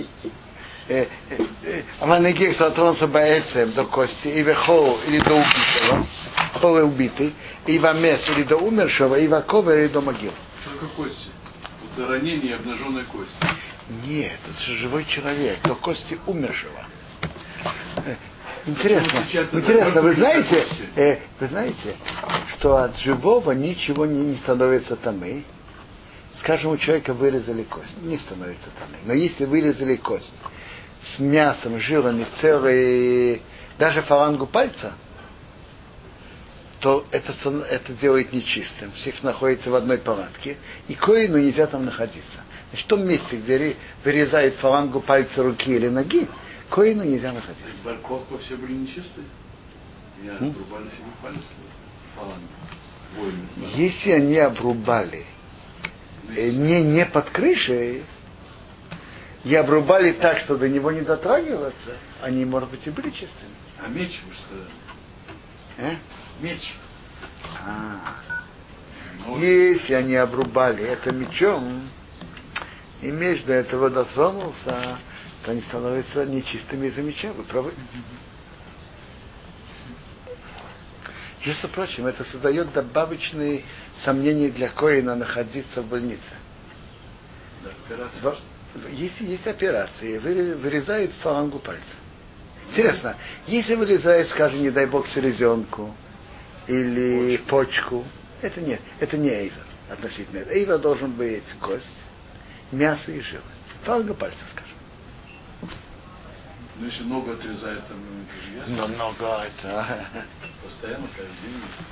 [2.01, 6.07] Аманегих дотронулся Баэцем до кости, и Вехоу, или до убитого,
[6.55, 7.35] Хоу убитый,
[7.67, 10.33] и Вамес, или до умершего, и Ваковер, или до могил.
[10.65, 11.29] Только кости.
[11.93, 13.35] Это ранение обнаженной кости.
[14.07, 16.87] Нет, это же живой человек, до кости умершего.
[18.05, 18.15] Э,
[18.67, 21.97] интересно, интересно, вы знаете, э, вы знаете,
[22.55, 25.45] что от живого ничего не, не становится тамы.
[26.39, 28.99] Скажем, у человека вырезали кость, не становится тамы.
[29.05, 30.33] Но если вырезали кость,
[31.15, 33.43] с мясом, жиром и целой,
[33.79, 34.93] даже фалангу пальца,
[36.81, 37.35] то это,
[37.71, 38.93] это делает нечистым.
[38.93, 42.41] Всех находится в одной палатке, и коину нельзя там находиться.
[42.71, 46.29] Значит, в том месте, где ре- вырезают фалангу пальца руки или ноги,
[46.71, 47.65] коину нельзя находиться.
[47.85, 49.27] Барковка все были нечистые.
[50.23, 50.51] Я М?
[50.51, 51.07] отрубали себе.
[53.17, 53.39] Воины.
[53.57, 53.67] да.
[53.77, 55.25] Если они обрубали
[56.37, 58.03] э, не, не под крышей,
[59.45, 63.53] и обрубали так, что до него не дотрагиваться, они, может быть, и были чистыми.
[63.79, 64.55] А меч, вы что?
[65.79, 65.97] Э?
[66.41, 66.75] Меч.
[67.65, 68.17] А.
[69.27, 69.41] Нож.
[69.41, 71.89] Если они обрубали это мечом,
[73.01, 74.99] и меч до этого дотронулся,
[75.45, 77.33] то они становятся нечистыми из-за меча.
[77.33, 77.73] Вы правы?
[81.47, 83.65] Между прочим, это создает добавочные
[84.05, 86.21] сомнения для Коина находиться в больнице.
[87.63, 87.71] Да,
[88.91, 91.97] Если есть операции, выре- вырезают фалангу пальца.
[92.71, 95.95] Интересно, если вырезают, скажем, не дай бог, селезенку
[96.67, 98.05] или почку,
[98.43, 100.55] это нет, это не эйвер относительно этого.
[100.55, 101.87] Эйвер должен быть кость,
[102.71, 103.41] мясо и жир.
[103.85, 104.77] Фаланга пальца, скажем.
[106.79, 108.77] Ну, если ногу отрезают, там, ну, это же ясно.
[108.77, 110.07] Но много это...
[110.63, 111.89] Постоянно, каждый день есть.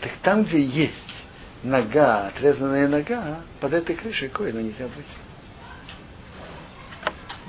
[0.00, 1.14] Так там, где есть
[1.62, 5.06] нога, отрезанная нога, под этой крышей коину нельзя быть.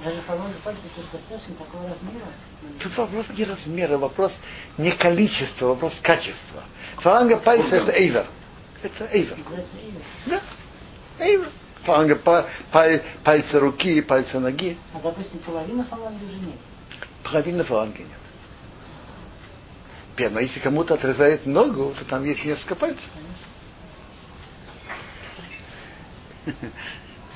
[0.03, 2.25] Даже фаланга пальца тут достаточно такого размера.
[2.79, 4.33] Тут вопрос не размера, вопрос
[4.77, 6.63] не количества, вопрос качества.
[6.97, 8.25] Фаланга пальца это эйвер.
[8.81, 9.37] Это эйвер.
[10.25, 10.41] Да.
[11.19, 11.49] Эйвер.
[11.83, 14.77] Фаланга па- паль- пальца руки и пальца ноги.
[14.93, 16.59] А допустим, половина фаланги уже нет.
[17.23, 18.07] Половины фаланги нет.
[20.15, 23.09] Первое, но если кому-то отрезает ногу, то там есть несколько пальцев.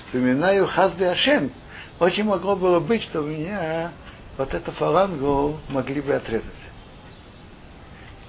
[0.08, 1.52] вспоминаю Хазды Ашем.
[2.00, 3.92] Очень могло было быть, что у меня
[4.38, 6.52] вот эту фалангу могли бы отрезать.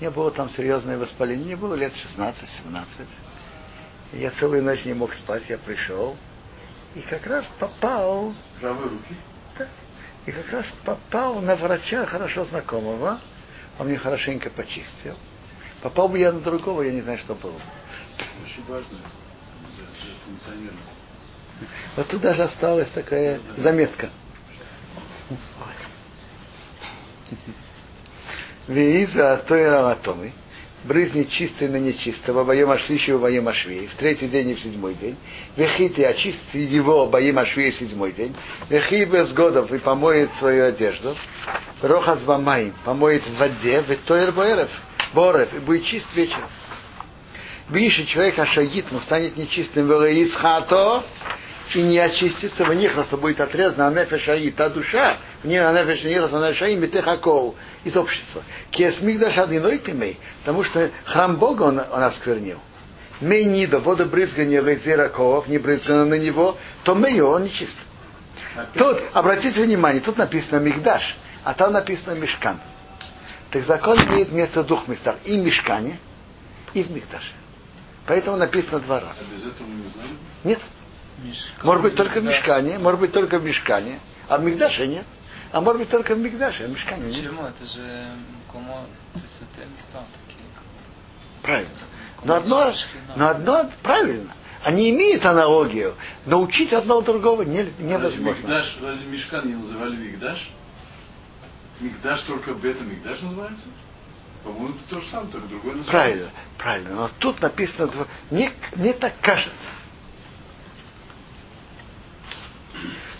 [0.00, 2.85] Не было там серьезное воспаление, мне было лет 16-17.
[4.12, 6.16] Я целую ночь не мог спать, я пришел.
[6.94, 8.33] И как раз попал...
[8.61, 9.14] Правой руки?
[9.59, 9.66] Да.
[10.26, 13.20] И как раз попал на врача хорошо знакомого.
[13.79, 15.16] Он мне хорошенько почистил.
[15.83, 17.61] Попал бы я на другого, я не знаю, что было.
[18.44, 18.98] Очень важно
[19.76, 21.06] для функционирования.
[21.97, 24.11] Вот тут даже осталась такая заметка.
[28.69, 30.33] Вииза Тойра Атомы.
[30.85, 35.16] Брызни чистый на нечистого, воем Ашлищу, воем Ашвей, в третий день и в седьмой день.
[35.57, 38.37] Вехиты очисти его, воем Ашвей в седьмой день.
[38.69, 41.16] Вехи без годов и помоет свою одежду.
[41.83, 44.71] Рохас Бамаим помоет в воде, в Тойр Боэров,
[45.12, 46.49] Борев, и будет чист вечером.
[47.69, 51.03] Видишь, человек ашагит, но станет нечистым, из хато,
[51.74, 56.05] и не очистится, в нихраса будет отрезана, а нефеш аи, та душа, в ней нефеш
[56.05, 58.42] нихраса, а нефеш аи, метехакол, из общества.
[58.70, 62.61] Кесмик дашадиной пимей, потому что храм Бога он, он осквернил.
[63.20, 67.76] Мей нида, водобрызгание лезераков, не брызгано на него, то мей он нечист.
[68.74, 72.61] Тут, обратите внимание, тут написано Мигдаш, а там написано Мешкан.
[73.50, 75.16] Так закон имеет место в двух местах.
[75.24, 75.98] И в Мешкане,
[76.74, 77.33] и в Мигдаше.
[78.07, 79.20] Поэтому написано два раза.
[79.20, 80.18] А без этого мы не знаем?
[80.44, 80.61] Нет.
[81.62, 85.05] Может быть только в Мешкане, может быть только в Мешкане, а в Мигдаше нет.
[85.52, 87.16] А может быть только в Мигдаше, а в Мешкане нет.
[87.16, 87.46] Почему?
[87.46, 88.11] Это же
[88.52, 88.81] кому,
[89.14, 90.44] то есть это места такие.
[91.42, 91.70] Правильно.
[92.24, 92.72] Но одно,
[93.14, 94.35] но одно правильно.
[94.62, 98.40] Они имеют аналогию, но учить одно другого не, Разве невозможно.
[98.40, 100.50] Мигдаш, разве Мешкан не называли Мигдаш?
[101.79, 103.66] Мигдаш только бета Мигдаш называется?
[104.42, 105.92] По-моему, это то же самое, только другое название.
[105.92, 106.90] Правильно, правильно.
[106.94, 107.90] Но тут написано,
[108.31, 109.70] мне, мне так кажется.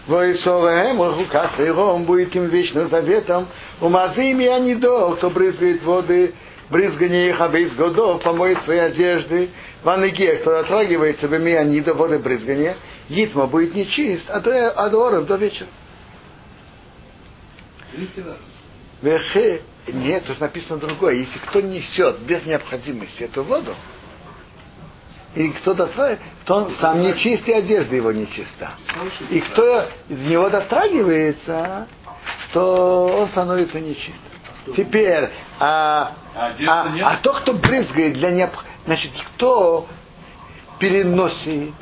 [0.07, 3.49] Воисоваем он будет им вечным заветом.
[3.81, 6.33] Умазим и анидо, кто брызгает воды,
[6.71, 9.51] брызгание их обеих годов, помоет свои одежды.
[9.83, 12.77] Ваныге, кто отрагивается в анидо, воды брызгания,
[13.09, 15.69] Гитма будет нечист, а до адоров до вечера.
[19.03, 21.15] Вехе, нет, тут написано другое.
[21.15, 23.75] Если кто несет без необходимости эту воду,
[25.37, 28.73] и кто дотрагивает, то он сам не чист, и одежда его не чиста.
[28.87, 31.87] Писал, что И кто из него дотрагивается,
[32.53, 34.33] то он становится нечистым.
[34.75, 35.29] Теперь,
[35.61, 38.65] а, А а, а то, кто брызгает для необх...
[38.87, 39.87] Значит, кто
[40.79, 41.75] переносит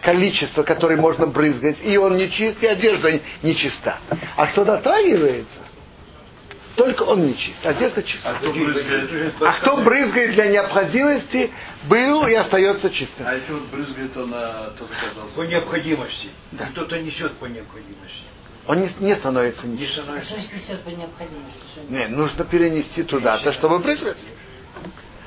[0.00, 3.98] количество, которое можно брызгать, и он не чист, и одежда не чиста.
[4.36, 5.60] А кто дотрагивается,
[6.76, 8.30] только он не чист, одежда чиста.
[8.30, 9.34] А кто брызгает?
[9.40, 11.50] А кто брызгает для необходимости,
[11.88, 13.26] был и остается чистым.
[13.26, 15.36] А если вот брызгает, он а, тот оказался.
[15.36, 16.30] По необходимости.
[16.72, 18.24] Кто-то несет по необходимости.
[18.66, 20.04] Он не, не становится Не нечистым.
[20.04, 20.30] становится.
[20.30, 21.58] Что значит несет по необходимости?
[21.88, 24.16] Не, нужно перенести туда-то, чтобы брызгать.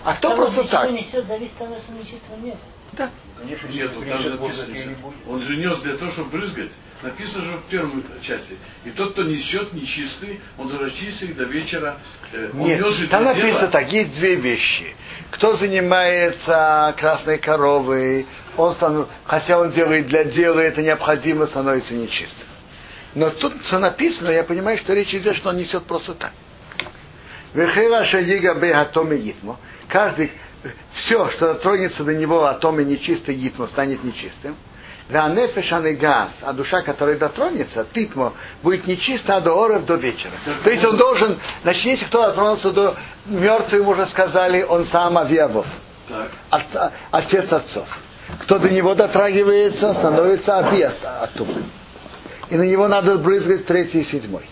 [0.04, 0.92] А кто Того, просто так?
[0.92, 2.58] несет, зависит от того, что нечистого нет.
[2.94, 3.10] Да.
[3.40, 4.96] Конечно, Нет, вот там же написано, не
[5.28, 6.72] он же нес для того, чтобы брызгать.
[7.04, 8.58] Написано же в первой части.
[8.84, 11.98] И тот, кто несет нечистый, он должен чистый до вечера.
[12.34, 13.68] Э, он Нет, нес там написано дела.
[13.72, 14.96] так, есть две вещи.
[15.30, 22.48] Кто занимается красной коровой, он стану, хотя он делает для дела, это необходимо, становится нечистым.
[23.14, 26.32] Но тут, что написано, я понимаю, что речь идет, что он несет просто так.
[29.88, 30.32] Каждый,
[30.96, 34.56] все, что тронется до него атоме нечистый гитмо, станет нечистым.
[35.10, 40.34] Ванефешан и газ, а душа, которая дотронется, титмо, будет нечиста до оров до вечера.
[40.66, 45.66] То есть он должен, значит, если кто дотронулся до мертвым, уже сказали, он сам авиабов,
[46.10, 46.30] Так.
[46.52, 47.88] отца- отец отцов.
[48.40, 50.74] Кто до него дотрагивается, становится от,
[51.24, 51.62] оттуда.
[52.50, 54.44] И на него надо брызгать третий и седьмой.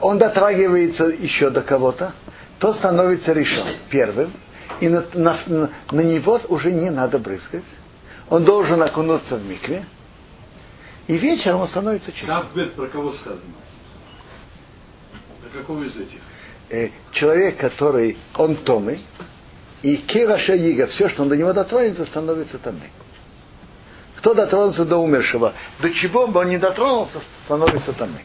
[0.00, 2.12] Он дотрагивается еще до кого-то,
[2.58, 4.32] то становится решен первым,
[4.80, 5.38] и на, на-
[5.92, 7.64] на- него уже не надо брызгать.
[8.28, 9.84] Он должен окунуться в микве,
[11.06, 12.28] и вечером он становится чистым.
[12.28, 13.40] Там бед про кого сказано?
[15.42, 16.20] Про какого из этих?
[16.70, 19.00] Э, человек, который, он томый,
[19.82, 22.90] и кира шаига, все, что он до него дотронется, становится томы.
[24.16, 28.20] Кто дотронулся до умершего, до чего бы он не дотронулся, становится томы.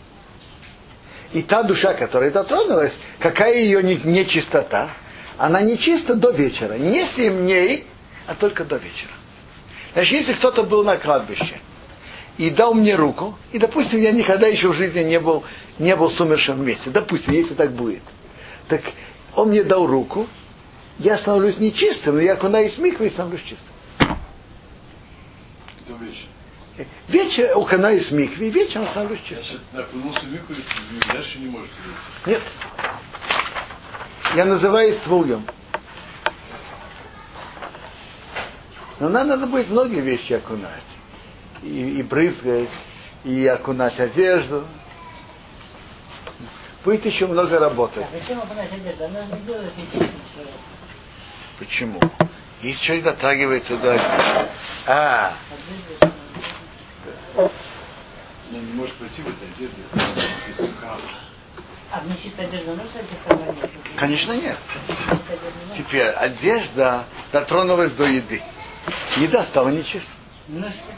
[1.33, 4.91] И та душа, которая дотронулась, какая ее не- нечистота,
[5.37, 6.73] она нечиста до вечера.
[6.73, 7.85] Не семь дней,
[8.25, 9.11] а только до вечера.
[9.93, 11.59] Значит, если кто-то был на кладбище
[12.37, 15.43] и дал мне руку, и, допустим, я никогда еще в жизни не был,
[15.79, 18.03] не был с умершим вместе, допустим, если так будет,
[18.67, 18.81] так
[19.35, 20.27] он мне дал руку,
[20.99, 23.67] я становлюсь нечистым, но я окунаюсь в микву и становлюсь чистым.
[25.87, 26.27] До вечера.
[27.07, 29.59] Вечер окунаюсь в микве, и вечером становлюсь чистым.
[29.71, 32.29] Значит, окунулся в мику, и дальше не можете выйти.
[32.29, 32.41] Нет.
[34.35, 35.45] Я называюсь твоем.
[38.99, 40.83] Но нам надо будет многие вещи окунать.
[41.63, 42.69] И, и брызгать,
[43.23, 44.67] и окунать одежду.
[46.83, 48.05] Будет еще много работать.
[48.07, 49.05] А зачем окунать одежду?
[49.05, 50.19] Она же не делает человеком.
[51.59, 51.99] Почему?
[52.61, 54.49] Если человек дотрагивается до...
[54.87, 56.13] А, Одежда,
[58.51, 59.81] Но не может пойти в этой одежде,
[60.47, 60.97] если сухая.
[61.91, 63.57] А в можно пойти в кармане?
[63.95, 64.57] конечно нет.
[65.77, 68.41] Теперь одежда дотронулась до еды.
[69.17, 70.01] Еда стала нечистой.
[70.47, 70.93] Ну что?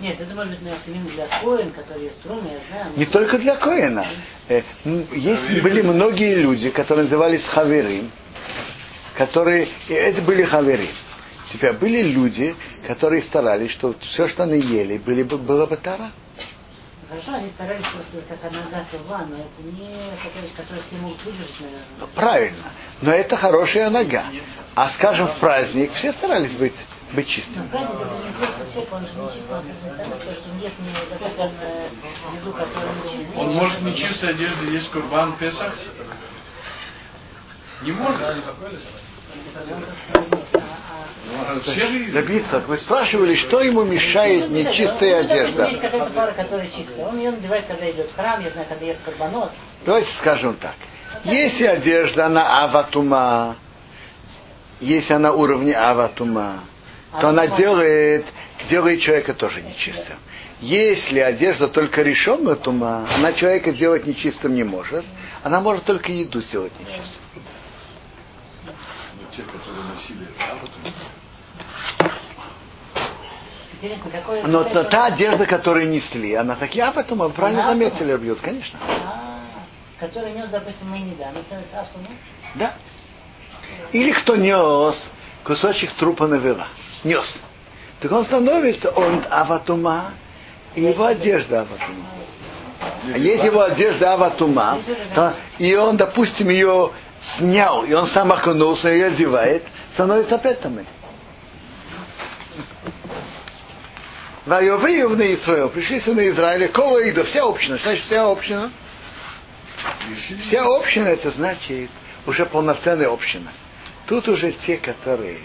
[0.00, 2.92] Нет, это может быть, например, для коин, которые струны, я знаю.
[2.96, 4.04] Не только для Коина.
[4.48, 8.10] Э, м, Есть, были многие люди, которые назывались хаверим,
[9.16, 10.90] которые, и это были хаверим.
[11.52, 12.56] Теперь были люди,
[12.88, 16.10] которые старались, что все, что они ели, были, бы- было бы тара.
[17.08, 21.22] Хорошо, они старались просто как она закрыла, но это не такая вещь, которую все могут
[21.24, 21.84] выдержать, наверное.
[22.00, 22.64] Ну, Правильно.
[23.02, 24.24] Но это хорошая нога.
[24.74, 26.72] А скажем, в праздник все старались быть,
[27.12, 27.68] быть Но чистыми.
[27.68, 30.58] праздник это же не просто человек, он же не чисто, он создает того, что он
[30.60, 31.50] ест не, допустим,
[32.40, 33.38] еду, которая не чистая.
[33.40, 35.74] Он может в нечистой одежде есть курбан Песах?
[37.82, 38.44] Не может.
[42.12, 45.66] Добиться, вы спрашивали, что ему мешает нечистая Ну, одежда.
[45.66, 47.06] Есть какая-то пара, которая чистая.
[47.06, 49.50] Он ее надевает, когда идет в храм, я знаю, когда ест карбонот.
[49.84, 50.74] Давайте скажем так.
[51.24, 53.56] Если одежда на аватума,
[54.80, 56.60] если она уровня аватума,
[57.20, 58.26] то она делает,
[58.68, 60.16] делает человека тоже нечистым.
[60.60, 65.04] Если одежда только решенная тума, она человека делать нечистым не может,
[65.42, 67.23] она может только еду сделать нечистым.
[69.36, 70.70] Те, которые носили да, вот,
[73.72, 74.42] Интересно, какой...
[74.44, 78.40] Но какая- та, та одежда, которую несли, она такие аватума, вы правильно Она заметили, бьют,
[78.40, 78.78] конечно.
[78.82, 79.40] А,
[79.98, 81.30] который нес, допустим, мы не да.
[81.34, 82.06] Мы становимся автому.
[82.54, 82.74] Да.
[83.92, 85.10] Или кто нес
[85.42, 86.68] кусочек трупа навела.
[87.02, 87.26] Нес.
[88.00, 90.12] Так он становится, он аватума,
[90.74, 92.06] и его одежда аватума.
[93.04, 94.78] А если его одежда аватума,
[95.14, 96.90] то, и он, допустим, ее
[97.24, 100.78] снял, и он сам окунулся, ее одевает, становится опять там.
[104.46, 108.70] Воевые на Израиль, пришли сыны Израиля, кого иду, вся община, значит вся община.
[110.46, 111.90] Вся община это значит
[112.26, 113.50] уже полноценная община.
[114.06, 115.38] Тут уже те, которые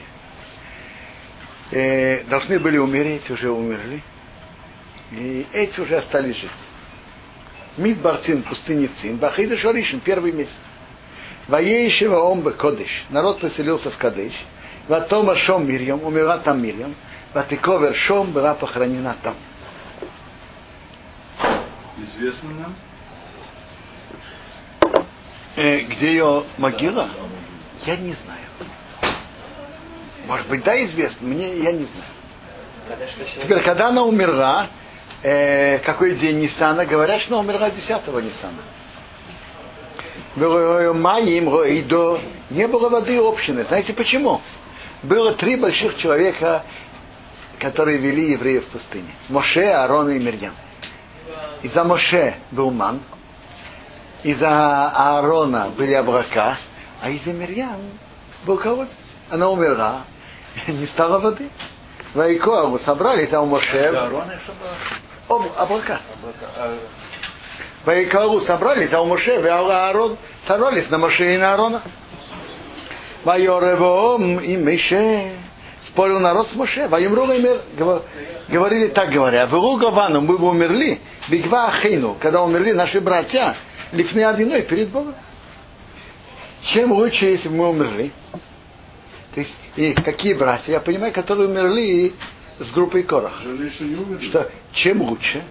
[1.72, 4.02] э, должны были умереть, уже умерли.
[5.12, 6.52] И эти уже остались жить.
[7.78, 10.54] Мидбарцин, пустыни Цин, Бахида Шоришин, первый месяц.
[11.50, 13.06] Воеющего Омбе Кодыш.
[13.10, 14.34] Народ поселился в Кадыш.
[14.88, 16.94] Ватома Шом Мирьям, умерла там Мирьям.
[17.34, 19.36] Ватиковер Шом была похоронена там.
[21.98, 22.76] Известно нам.
[25.56, 27.10] Э, где ее могила?
[27.86, 28.40] Я не знаю.
[30.28, 33.00] Может быть, да, известно, мне я не знаю.
[33.42, 34.68] Теперь, когда она умерла,
[35.24, 38.62] э, какой день Ниссана, говорят, что она умерла 10 Ниссана.
[40.40, 42.20] Маим Роидо
[42.50, 43.66] не было воды общины.
[43.66, 44.42] Знаете почему?
[45.04, 46.64] Было три больших человека,
[47.60, 49.10] которые вели евреев в пустыне.
[49.30, 50.54] Моше, Аарон и Мирьям.
[51.62, 53.02] Из-за Моше был ман,
[54.24, 56.58] из-за Аарона были облака,
[57.02, 57.80] а из-за Мирьям
[58.46, 58.92] был колодец.
[59.30, 60.02] Она умерла,
[60.68, 61.50] не стало воды.
[62.14, 63.88] Вайкоаву собрались, а у Моше
[65.28, 66.00] об, облака.
[67.86, 70.18] Вайкоаву собрались, а у Моше и Аарон
[70.48, 71.82] собрались на Моше и на Аарона.
[73.24, 75.32] Вайоревом и Мише
[75.88, 76.88] спорил народ с Моше.
[76.88, 77.28] Вайомру
[78.48, 79.48] говорили так говоря.
[79.48, 81.00] В Гавану мы бы умерли,
[81.30, 83.56] Бигва Ахину, когда умерли наши братья,
[83.92, 85.16] лифны одиной перед Богом.
[86.64, 88.12] Чем лучше, если бы мы умерли?
[89.34, 90.74] То есть, и какие братья?
[90.74, 92.14] Я понимаю, которые умерли
[92.60, 93.42] с группой Корах.
[94.22, 95.42] Что, чем лучше?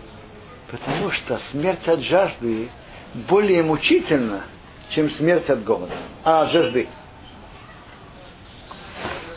[0.70, 2.68] Потому что смерть от жажды
[3.14, 4.44] более мучительна,
[4.90, 5.94] чем смерть от голода.
[6.24, 6.88] А, от жажды.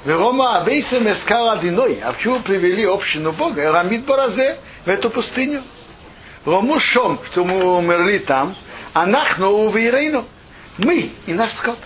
[0.03, 1.99] Верома Авейсом искал одиной.
[2.03, 3.71] А почему привели общину Бога?
[3.71, 5.61] Рамид Баразе в эту пустыню.
[6.43, 8.55] Рому Шом, что мы умерли там,
[8.93, 10.25] а нахну увейрейну.
[10.79, 11.77] Мы и наш скот.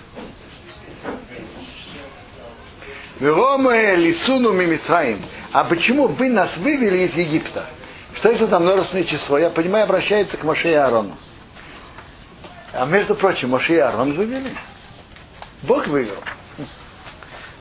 [3.19, 5.23] Верома Лисуну Мимитраим.
[5.51, 7.67] А почему вы нас вывели из Египта?
[8.25, 9.37] Это за множественное число?
[9.37, 11.15] Я понимаю, обращается к Моше и Аарону.
[12.73, 14.57] А между прочим, Моше и Аарон вывели.
[15.61, 16.17] Бог вывел.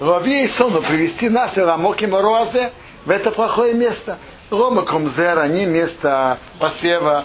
[0.00, 2.72] Лови и сону привести нас и рамоки морозе
[3.04, 4.18] в это плохое место.
[4.50, 7.24] Рома Комзера, не место посева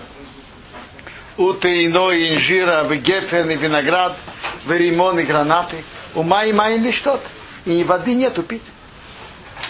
[1.37, 4.17] уты, иной, инжира, гефен и виноград,
[4.67, 5.83] веримон и гранаты.
[6.13, 7.25] У май май или что-то.
[7.65, 8.63] И воды нету пить.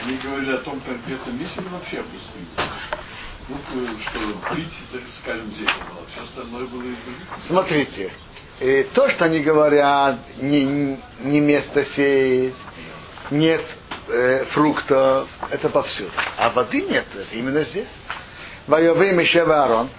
[0.04, 2.99] Они говорили о том конкретном месте или вообще о
[3.50, 4.74] э, что пить,
[5.22, 6.06] скажем, здесь было.
[6.12, 7.48] Все остальное было из.
[7.48, 8.12] Смотрите,
[8.60, 12.54] э, то, что они говорят, не, не место сеять,
[13.32, 13.64] нет
[14.08, 16.12] э, фруктов, это повсюду.
[16.38, 17.88] А воды нет, это именно здесь.
[18.68, 19.90] Воевы Мише Аарон.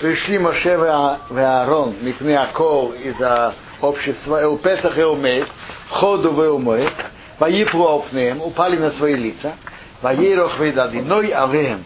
[0.00, 5.46] Пришли Моше и Аарон, Мипне Акол из-за общества, у Песах и Умеет,
[5.88, 6.94] входу в Умеет,
[7.38, 9.54] Ваипру Опнеем, упали на свои лица,
[10.00, 11.84] Ваерох Вейдадиной Авеем.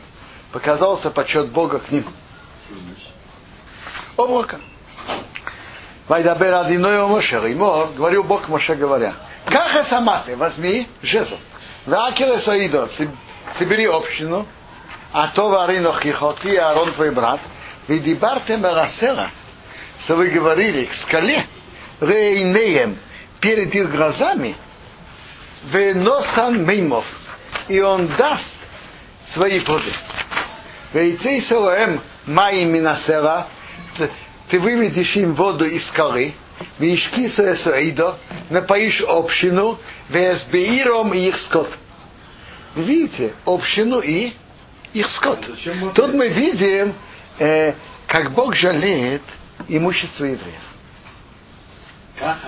[0.55, 2.07] Показался почет Бога к ним.
[4.17, 4.61] Облако.
[6.07, 9.15] Вайдабер Адиной Моше, ему говорил Бог Моше говоря,
[9.47, 11.39] как саматы, возьми жезл,
[11.87, 12.89] Вакеле Саидо,
[13.59, 14.47] собери общину,
[15.13, 17.41] а то варину хихо, ты Аарон твой брат,
[17.89, 19.31] Видибарте Марасера,
[20.05, 21.49] что вы говорили к скале,
[22.01, 22.97] Рейнеем,
[23.41, 24.55] перед их глазами,
[25.65, 27.07] Веносан Меймов,
[27.67, 28.55] и он даст
[29.33, 29.91] свои плоды.
[30.95, 33.49] Вейцей Салаем Майи Минасера,
[34.49, 36.35] ты выведешь им воду из скалы,
[36.79, 38.17] Вишки Саэсаидо,
[38.49, 39.77] напоишь общину,
[40.09, 41.69] Весбеиром и их скот.
[42.77, 44.35] Видите, общину и
[44.93, 45.41] их скот.
[45.95, 46.95] Тут мы видим,
[47.41, 47.73] э,
[48.07, 49.23] как Бог жалеет
[49.67, 50.55] имущество евреев.
[52.21, 52.39] Как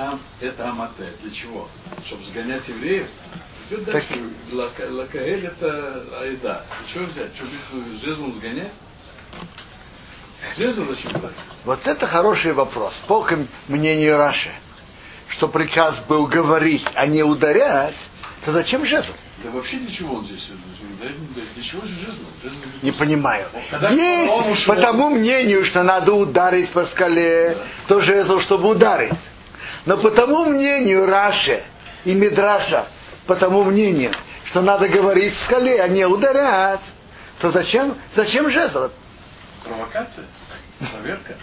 [0.40, 1.08] это амате?
[1.20, 1.68] Для чего?
[2.06, 3.08] Чтобы сгонять евреев?
[3.70, 4.18] Дальше.
[4.52, 6.64] Лака- Лакаэль это айда.
[6.88, 7.34] Что взять?
[7.34, 7.46] Что
[8.04, 8.72] жезлом сгонять?
[10.56, 11.32] Жезл зачем брать?
[11.64, 12.94] Вот это хороший вопрос.
[13.08, 13.26] По
[13.68, 14.50] мнению Раши,
[15.28, 17.94] что приказ был говорить, а не ударять,
[18.44, 19.12] то зачем жезл?
[19.42, 20.48] Да вообще для чего он здесь?
[21.00, 22.22] Да, да, Для чего же жезл?
[22.42, 23.46] Жезл Не понимаю.
[23.70, 27.58] Когда Есть, ушел- по тому мнению, что надо ударить по скале,
[27.88, 29.12] то жезл, чтобы ударить.
[29.84, 31.62] Но по тому мнению Раши
[32.04, 32.86] и Мидраша,
[33.26, 34.12] по тому мнению,
[34.50, 36.80] что надо говорить в скале, а не ударять,
[37.40, 38.88] то зачем, зачем жезл?
[39.64, 40.24] Провокация?
[40.78, 41.34] Проверка?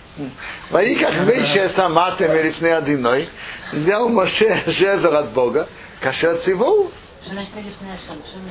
[0.69, 3.29] Ваи как меньше самата мерифны одиной,
[3.71, 5.67] взял Моше жезл от Бога,
[6.01, 6.91] кашер цивоу,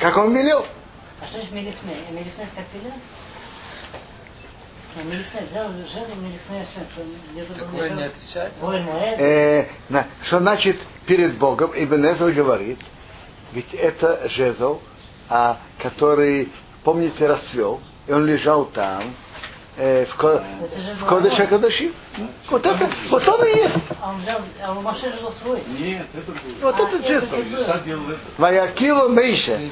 [0.01, 0.67] как он велел.
[1.21, 1.39] А что?
[1.39, 1.93] А Мелифне
[2.39, 2.93] это как велел?
[5.05, 6.83] Мелифне взял жезл мелифне Ашем.
[6.93, 7.03] что
[7.33, 7.95] где же Так был вы жезл?
[7.99, 8.05] не
[8.83, 9.21] Моэд.
[9.21, 10.77] Э, на- что значит
[11.07, 11.73] перед Богом?
[11.75, 12.79] Ибн Эзра говорит,
[13.53, 14.81] ведь это жезл,
[15.29, 16.51] а, который,
[16.85, 19.03] помните, расцвел, и он лежал там,
[19.77, 20.45] э, в, ко-
[21.01, 21.93] в Кодыше Кадаши.
[22.51, 23.77] Вот это, вот он и есть.
[24.01, 25.63] А он взял, а у Моше жил свой.
[25.79, 26.41] Нет, это было.
[26.63, 27.35] Вот А, этот это жезл.
[28.11, 28.19] это.
[28.37, 29.09] Ваякилу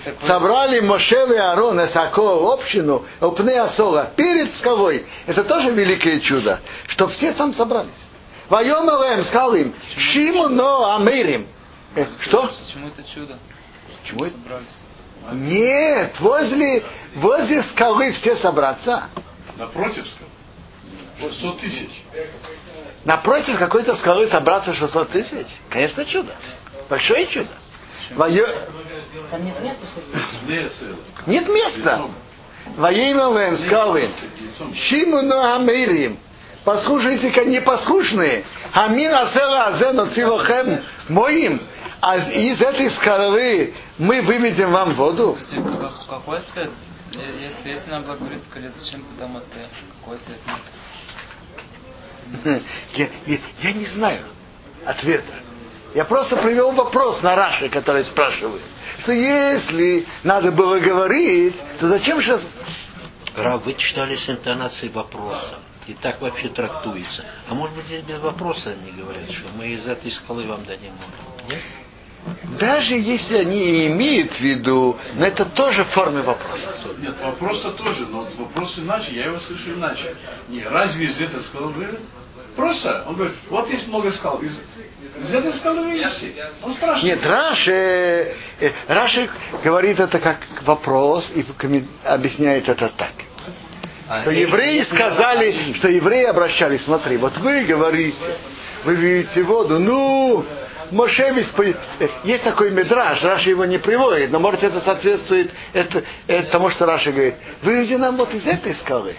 [0.05, 5.05] такой- Собрали Моше и Аарон, Эсако, общину, Опне Асола, перед скалой.
[5.27, 7.91] Это тоже великое чудо, что все там собрались.
[8.49, 11.47] Вайомалем сказал им, Шиму но Амирим.
[11.95, 12.49] Э, Что?
[12.65, 13.37] Почему это чудо?
[14.11, 14.37] Почему это?
[14.37, 14.81] Собрались.
[15.33, 16.83] Нет, возле,
[17.17, 19.05] возле скалы все собраться.
[19.57, 21.31] Напротив сказал.
[21.31, 22.03] 600 тысяч.
[23.05, 25.47] Напротив какой-то скалы собраться 600 тысяч.
[25.69, 26.35] Конечно, чудо.
[26.89, 27.51] Большое чудо.
[29.31, 30.87] Там нет места.
[31.27, 32.07] Нет места.
[32.77, 34.11] Воимовым сказал им,
[34.75, 36.19] Шимуну Амирим,
[36.65, 41.61] послушайте-ка непослушные, Амин Асела Азену Цивохем моим,
[42.01, 45.37] а из этой скалы мы выведем вам воду.
[46.09, 46.71] Какой ответ?
[47.13, 49.69] Если, если нам говорит скале, зачем ты там ответ?
[50.01, 50.39] Какой ответ
[52.45, 52.63] нет?
[52.95, 54.23] Я, я- я не знаю
[54.85, 55.35] ответа.
[55.95, 58.63] Я просто привел вопрос на Раши, который спрашивает,
[59.03, 62.47] что если надо было говорить, то зачем сейчас...
[63.37, 65.59] Рав, вы читали с интонацией вопроса.
[65.89, 67.25] И так вообще трактуется.
[67.49, 70.93] А может быть здесь без вопроса они говорят, что мы из этой скалы вам дадим
[70.93, 71.49] воду.
[71.49, 71.61] Нет?
[72.59, 76.75] Даже если они и имеют в виду, но это тоже в форме вопроса.
[76.99, 80.15] Нет, вопрос-то тоже, но вопрос иначе, я его слышу иначе.
[80.49, 81.19] Не, разве из
[81.55, 81.99] он говорит?
[82.57, 84.61] Просто, он говорит, вот есть много скал, из,
[85.19, 86.35] из этой скалы вывести.
[86.63, 87.17] Он спрашивает.
[87.17, 89.31] Нет, Раши, э, Раши
[89.65, 91.45] говорит это как вопрос и
[92.05, 93.13] объясняет это так.
[94.09, 98.19] А, Что евреи сказали, что евреи обращались, смотри, вот вы говорите,
[98.85, 100.45] вы видите воду, ну,
[100.91, 106.03] Моше при- э, есть такой медраж, Раши его не приводит, но может это соответствует это,
[106.27, 107.35] э, тому, что Раши говорит.
[107.63, 109.15] Выведи нам вот из этой скалы.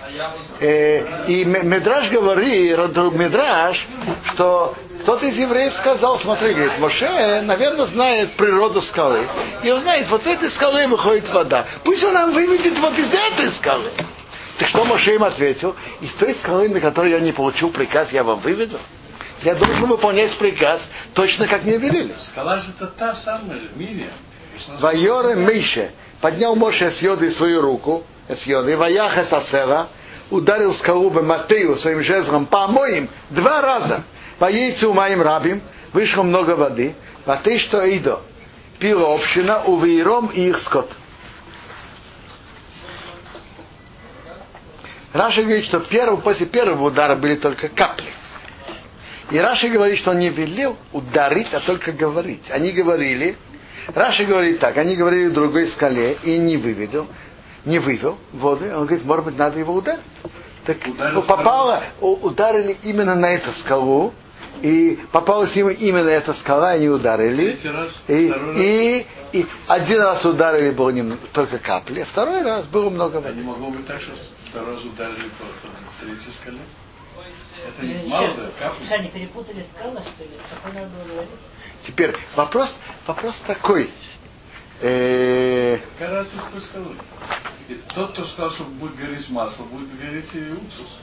[0.59, 2.77] Э, и медраж говорит,
[3.13, 3.87] медраж,
[4.33, 9.25] что кто-то из евреев сказал, смотри, говорит, Моше, наверное, знает природу скалы.
[9.63, 11.65] И он знает, вот с этой скалы выходит вода.
[11.83, 13.91] Пусть он нам выведет вот из этой скалы.
[14.59, 15.75] Так что Моше им ответил?
[16.01, 18.77] Из той скалы, на которой я не получил приказ, я вам выведу.
[19.43, 20.81] Я должен выполнять приказ
[21.13, 22.13] точно как мне велели.
[22.17, 24.11] Скала же это та самая, Мирия.
[24.79, 29.87] Вайоре Мише поднял Моше с йоды свою руку, את ידו, ויך את הסלע,
[30.29, 34.03] ударил скалу במטהו своим жезлом פעמיים два раза.
[34.39, 35.61] ויצאו מים רבים,
[35.93, 38.21] вышло много воды, ותשת העדה,
[38.79, 40.91] пила община, ובעירם и их скот.
[45.13, 48.11] Раши говорит, что первый, после первого удара были только капли.
[49.31, 52.43] И Раши говорит, что он не велел ударить, а только говорить.
[52.49, 53.37] Они говорили,
[53.93, 57.07] Раша говорит так, они говорили в другой скале и не выведел,
[57.65, 58.75] не вывел воды.
[58.75, 60.01] Он говорит, может быть, надо его ударить.
[60.65, 60.77] Так
[61.13, 64.13] ну, попало, ударили именно на эту скалу,
[64.61, 67.57] и попалась им именно эта скала, и они ударили.
[67.63, 68.57] Раз, и, раз.
[68.57, 73.21] и, и один раз ударили было не, только капли, а второй раз было много А
[73.21, 73.35] воды.
[73.35, 74.11] не могло быть так, что
[74.49, 76.59] второй раз ударили по третьей скале?
[77.67, 78.09] Это не
[78.59, 78.85] капли?
[78.85, 80.31] Что, они перепутали скалы, что ли?
[80.49, 81.31] Какой надо было говорить?
[81.85, 82.75] Теперь вопрос,
[83.07, 83.89] вопрос такой.
[84.81, 85.79] И
[87.93, 90.97] тот, кто сказал, что будет гореть масло, будет гореть и уксус.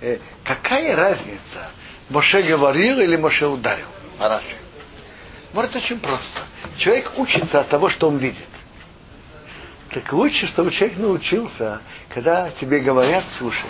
[0.00, 1.70] э, какая разница,
[2.10, 3.86] Моше говорил или Моше ударил?
[4.18, 4.56] Параши.
[5.52, 6.40] Может, очень просто.
[6.76, 8.44] Человек учится от того, что он видит.
[9.92, 11.80] Так лучше, чтобы человек научился,
[12.12, 13.68] когда тебе говорят, слушай.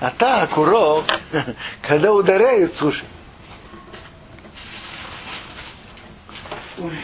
[0.00, 1.04] А так урок,
[1.82, 3.04] когда ударяют, слушай.
[6.78, 6.98] Ой.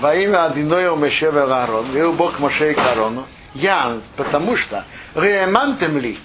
[0.00, 4.84] Во имя Адиноя Меше Аарон, вел Бог Моше и к Аарону, я, потому что
[5.14, 6.18] реемантем ли,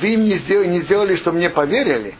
[0.00, 2.14] вы им не сделали, не сделали, что мне поверили,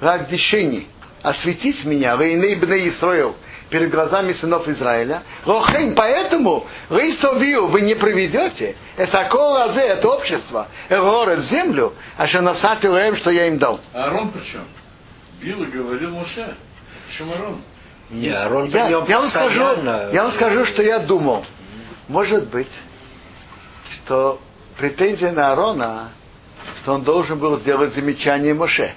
[0.00, 0.86] рад дешени,
[1.22, 3.36] осветить меня, рейней бне Исраил,
[3.72, 5.22] перед глазами сынов Израиля.
[5.46, 8.76] Рохейн, поэтому Рейсовию вы не проведете.
[8.96, 13.80] Это азе, это общество, город землю, а что насати им, что я им дал.
[13.94, 14.64] А Арон при чем?
[15.40, 16.54] Бил и говорил Моше.
[17.08, 17.62] Почему Арон?
[18.10, 19.62] Не, Арон Я, я вам скажу,
[20.12, 21.44] я вам скажу, что я думал.
[22.08, 22.70] Может быть,
[23.94, 24.38] что
[24.76, 26.10] претензия на Аарона,
[26.82, 28.94] что он должен был сделать замечание Моше.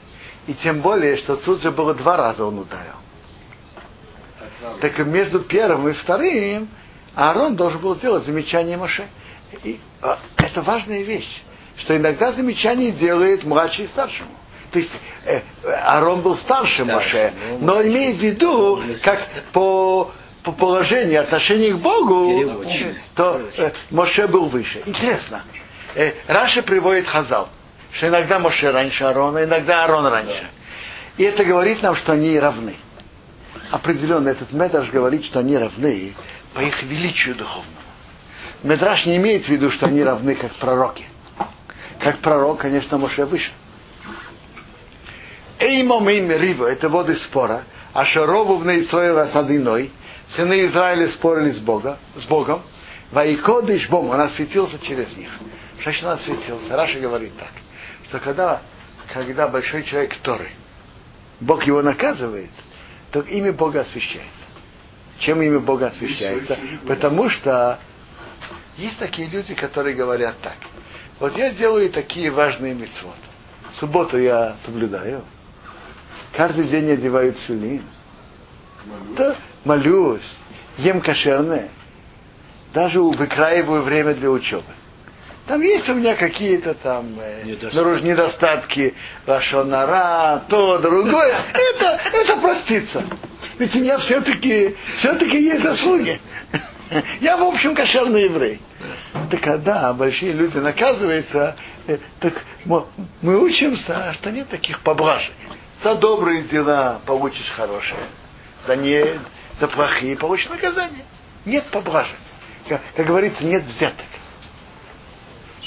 [0.48, 3.05] И тем более, что тут же было два раза он ударил.
[4.82, 6.68] Так, между первым и вторым
[7.16, 9.06] Аарон должен был сделать замечание Моше.
[9.64, 11.42] И а, это важная вещь,
[11.78, 14.32] что иногда замечание делает младший старшему.
[14.72, 14.92] То есть
[15.26, 15.42] э,
[15.86, 20.12] Аарон был старше Старше, Моше, ну, но имеет в виду, как по,
[20.44, 22.98] по положению отношения к Богу, Переводчик.
[23.16, 24.82] то э, Моше был выше.
[24.86, 25.44] Интересно.
[25.94, 27.48] Э, Раша приводит Хазал,
[27.94, 30.46] что иногда Моше раньше Аарона, иногда Аарон раньше.
[31.16, 32.76] И это говорит нам, что они равны
[33.72, 36.14] определенно этот Медраж говорит, что они равны
[36.54, 37.76] по их величию духовному.
[38.64, 41.06] Медраж не имеет в виду, что они равны как пророки.
[42.00, 43.52] Как пророк, конечно, Моше выше.
[45.60, 47.64] Эймом им рива, это воды спора,
[47.94, 49.92] а шарову в Израиля с Адиной,
[50.36, 52.62] сыны Израиля спорили с, Бога, с Богом,
[53.12, 55.30] Ваикодыш Бом, он осветился через них.
[55.86, 56.76] Он осветился?
[56.76, 57.52] Раша говорит так,
[58.10, 58.62] что когда,
[59.14, 60.50] когда большой человек Торы,
[61.40, 62.50] Бог его наказывает,
[63.16, 64.46] то имя Бога освящается.
[65.20, 66.60] Чем имя Бога освящается?
[66.86, 67.80] Потому что
[68.76, 70.58] есть такие люди, которые говорят так.
[71.22, 73.16] Вот я делаю такие важные мецвод.
[73.80, 75.24] Субботу я соблюдаю.
[76.34, 77.84] Каждый день одеваю филин.
[79.16, 80.38] Да, молюсь.
[80.78, 81.70] Ем кошерное.
[82.74, 84.74] Даже выкраиваю время для учебы.
[85.48, 88.04] Там есть у меня какие-то там э, Недостатки.
[88.04, 88.96] недостатки,
[89.28, 91.36] лашонара, то, другое.
[91.54, 93.04] Это, это проститься.
[93.60, 96.20] Ведь у меня все-таки все-таки есть заслуги.
[97.22, 98.60] Я, в общем, кошерный еврей.
[99.30, 101.56] Так когда большие люди наказываются,
[101.88, 102.34] э, так
[102.66, 105.34] мы учимся, что нет таких поблажек.
[105.84, 108.02] За добрые дела получишь хорошее,
[108.66, 109.04] за не,
[109.60, 111.06] за плохие получишь наказание.
[111.46, 112.16] Нет поблажек.
[112.68, 114.06] Как, как говорится, нет взяток.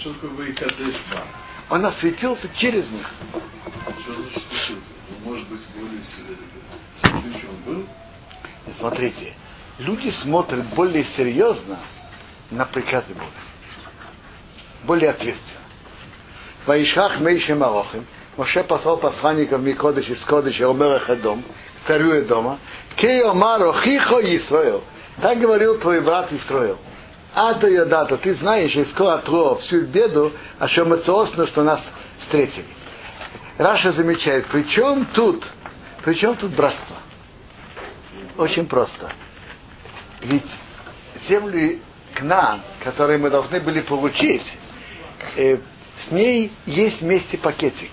[0.00, 1.24] Что такое Вайкадеш Бар?
[1.70, 3.06] Он осветился через них.
[4.00, 4.90] Что значит светился?
[5.10, 7.86] Он может быть более святым, чем он был?
[8.78, 9.34] Смотрите,
[9.78, 11.78] люди смотрят более серьезно
[12.50, 13.26] на приказы Бога.
[14.84, 15.58] Более ответственно.
[16.64, 21.42] Ваишах Мейше Марохим, Моше послал посланников Микодыш из Кодыша, Омереха дом,
[21.88, 22.58] царю дома,
[22.96, 24.84] Кей Омаро Хихо Исраил.
[25.20, 26.78] Так говорил твой брат Исраил.
[27.40, 31.80] Ата Йодата, ты знаешь из Коатро всю беду, а что мы что нас
[32.22, 32.66] встретили.
[33.56, 35.44] Раша замечает, при чем тут,
[36.04, 36.96] при чем тут братство?
[38.36, 39.12] Очень просто.
[40.22, 40.50] Ведь
[41.28, 41.78] землю
[42.14, 44.58] Кнаан, которые мы должны были получить,
[45.36, 45.58] э,
[46.08, 47.92] с ней есть вместе пакетик.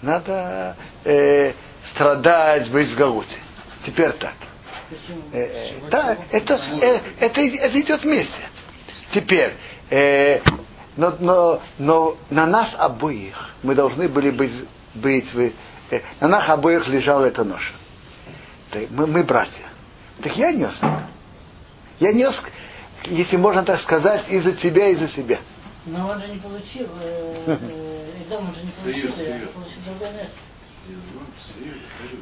[0.00, 0.74] Надо
[1.04, 1.52] э,
[1.84, 3.36] страдать, быть в Галуте.
[3.84, 4.36] Теперь так.
[5.32, 8.42] Э, э, да, это, э, это, это идет вместе.
[9.12, 9.52] Теперь,
[9.90, 10.40] э,
[10.96, 14.52] но, но, но на нас обоих мы должны были быть,
[14.94, 17.72] быть э, на нас обоих лежала эта ноша.
[18.90, 19.66] Мы, мы братья.
[20.22, 20.80] Так я нес.
[22.00, 22.42] Я нес,
[23.04, 25.38] если можно так сказать, из-за тебя и за себя.
[25.84, 30.12] Но он же не получил, э, э, дом он же не получил, а получил другое
[30.12, 30.36] место.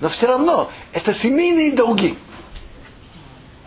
[0.00, 2.18] Но все равно, это семейные долги.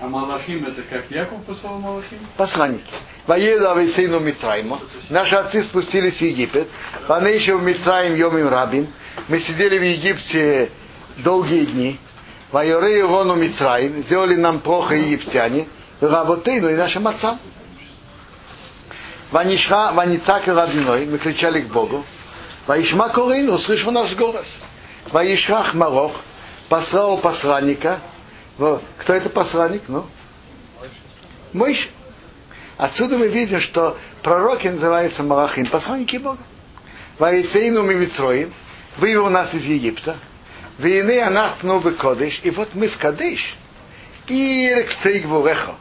[0.04, 2.20] А Малахим это как Яков послал Малахим?
[2.36, 2.84] Посланники.
[3.26, 4.82] Воеду Авесейну Митрайма.
[5.10, 6.68] Наши отцы спустились в Египет.
[7.08, 8.88] Панейшев Митраим Йомим Рабин.
[9.30, 10.72] Мы сидели в Египте
[11.20, 12.00] долгие дни.
[12.52, 14.04] Вайоре Ивону Митраим.
[14.04, 15.68] Сделали нам плохо египтяне.
[16.02, 17.40] Работейну и нашим отцам.
[19.32, 21.06] Ванишха, Ваницак и Рабиной.
[21.06, 22.04] Мы кричали к Богу.
[22.68, 24.48] Ваишма Корейну, услышал наш голос.
[25.14, 26.12] Ваишах Марох.
[26.68, 28.02] Послал посланника
[28.58, 29.84] кто это посланник?
[29.88, 30.06] Ну?
[31.54, 31.90] Мойш.
[32.78, 36.42] Отсюда мы видим, что пророки называются Малахим, посланники Бога.
[37.20, 38.54] Ваицейну Мимитроим,
[38.98, 40.18] вывел нас из Египта.
[40.80, 43.56] Войны анахну в Кодыш, и вот мы в Кадыш.
[44.28, 45.76] Ир Кцейгвурехо.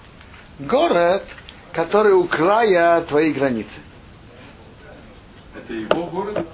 [0.59, 1.25] Город,
[1.73, 3.81] который у края твоей границы.
[5.57, 6.47] Это его город?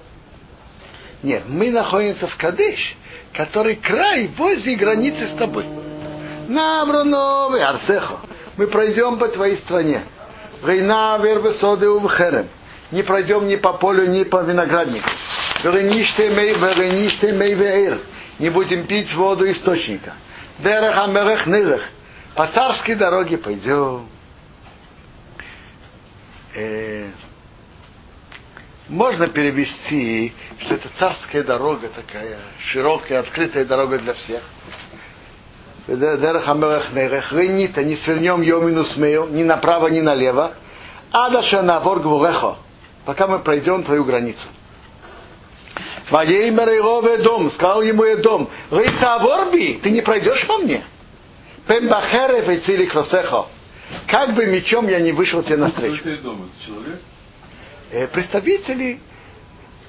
[1.22, 2.96] Нет, мы находимся в Кадыш,
[3.32, 5.66] который край возле границы с тобой.
[6.48, 8.20] Намруновый арцехо.
[8.56, 10.02] Мы пройдем по твоей стране.
[10.62, 12.48] Война вербесоды херем.
[12.90, 15.08] Не пройдем ни по полю, ни по винограднику.
[18.38, 20.14] Не будем пить воду источника.
[20.58, 21.82] Дерех амерех нылых.
[22.34, 24.08] По царской дороге пойдем.
[26.54, 27.10] Э,
[28.88, 34.42] можно перевести, что это царская дорога такая, широкая, открытая дорога для всех.
[37.32, 40.52] Рейнита, не свернем Йомину Смею, ни направо, ни налево,
[41.10, 42.58] Адаша Навор Гвурехо,
[43.06, 44.46] пока мы пройдем твою границу.
[46.10, 50.84] Ваеймер Ирове дом, сказал ему и дом, Рейса Аворби, ты не пройдешь по мне.
[51.66, 53.46] Пембахерев и цили кросехо.
[54.06, 56.00] Как бы мечом я не вышел тебе навстречу.
[56.00, 56.42] Кто это дом?
[56.42, 57.00] Это человек?
[57.90, 59.00] Э, представители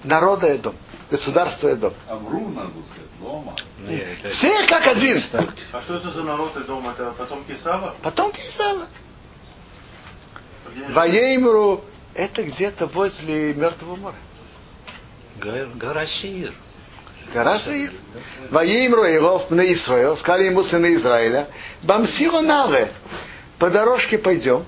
[0.03, 0.75] народа Эдом
[1.09, 1.93] государство Эдом.
[2.07, 3.55] Амру надо сказать, Лома.
[4.33, 5.23] Все как один.
[5.71, 6.89] А что это за народ Эдом?
[6.89, 7.95] Это потомки Сава?
[8.01, 8.87] Потомки Сава.
[10.89, 11.83] Ваеймру
[12.13, 14.15] это где-то возле Мертвого моря.
[15.75, 16.53] Гора Сир.
[17.33, 17.93] Гора Сир.
[18.49, 21.47] Ваеймру Иров на Исраил, сказали ему сыны Израиля,
[21.83, 22.91] Бамсиро Наве,
[23.57, 24.65] по дорожке пойдем,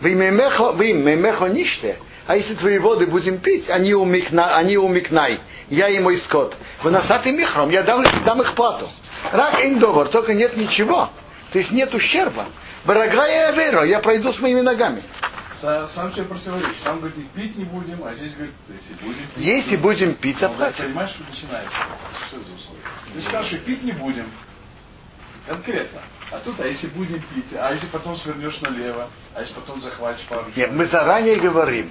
[0.00, 1.98] вы мемехо ниште,
[2.30, 6.54] а если твои воды будем пить, они умикна, они умикнай, я и мой скот.
[6.80, 8.88] Выносатый михром, я дам, дам их плату.
[9.32, 11.10] Рак индовар, только нет ничего.
[11.50, 12.46] То есть нет ущерба.
[12.84, 15.02] Барагая веро, я пройду с моими ногами.
[15.56, 16.76] Сам, себе противоречит.
[16.84, 19.44] Сам говорит, пить не будем, а здесь говорит, если будем пить.
[19.44, 20.84] Если будем пить, заплатим.
[20.84, 21.76] Понимаешь, что начинается?
[22.28, 22.84] Что за условие?
[23.12, 24.30] Ты скажешь, пить не будем.
[25.48, 26.00] Конкретно.
[26.30, 30.24] А тут, а если будем пить, а если потом свернешь налево, а если потом захватишь
[30.26, 31.90] пару Нет, мы заранее говорим.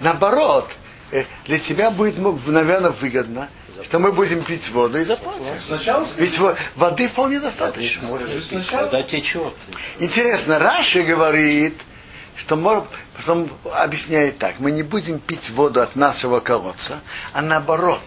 [0.00, 0.70] Наоборот,
[1.12, 3.48] э, для тебя будет, ну, наверное, выгодно,
[3.84, 5.60] что мы будем пить воду и заплатим.
[5.66, 8.08] Сначала Ведь во- воды вполне достаточно.
[8.10, 9.54] Вода течет.
[9.98, 11.74] Интересно, Раши говорит,
[12.36, 12.84] что может,
[13.16, 17.00] потом объясняет так, мы не будем пить воду от нашего колодца,
[17.32, 18.00] а наоборот,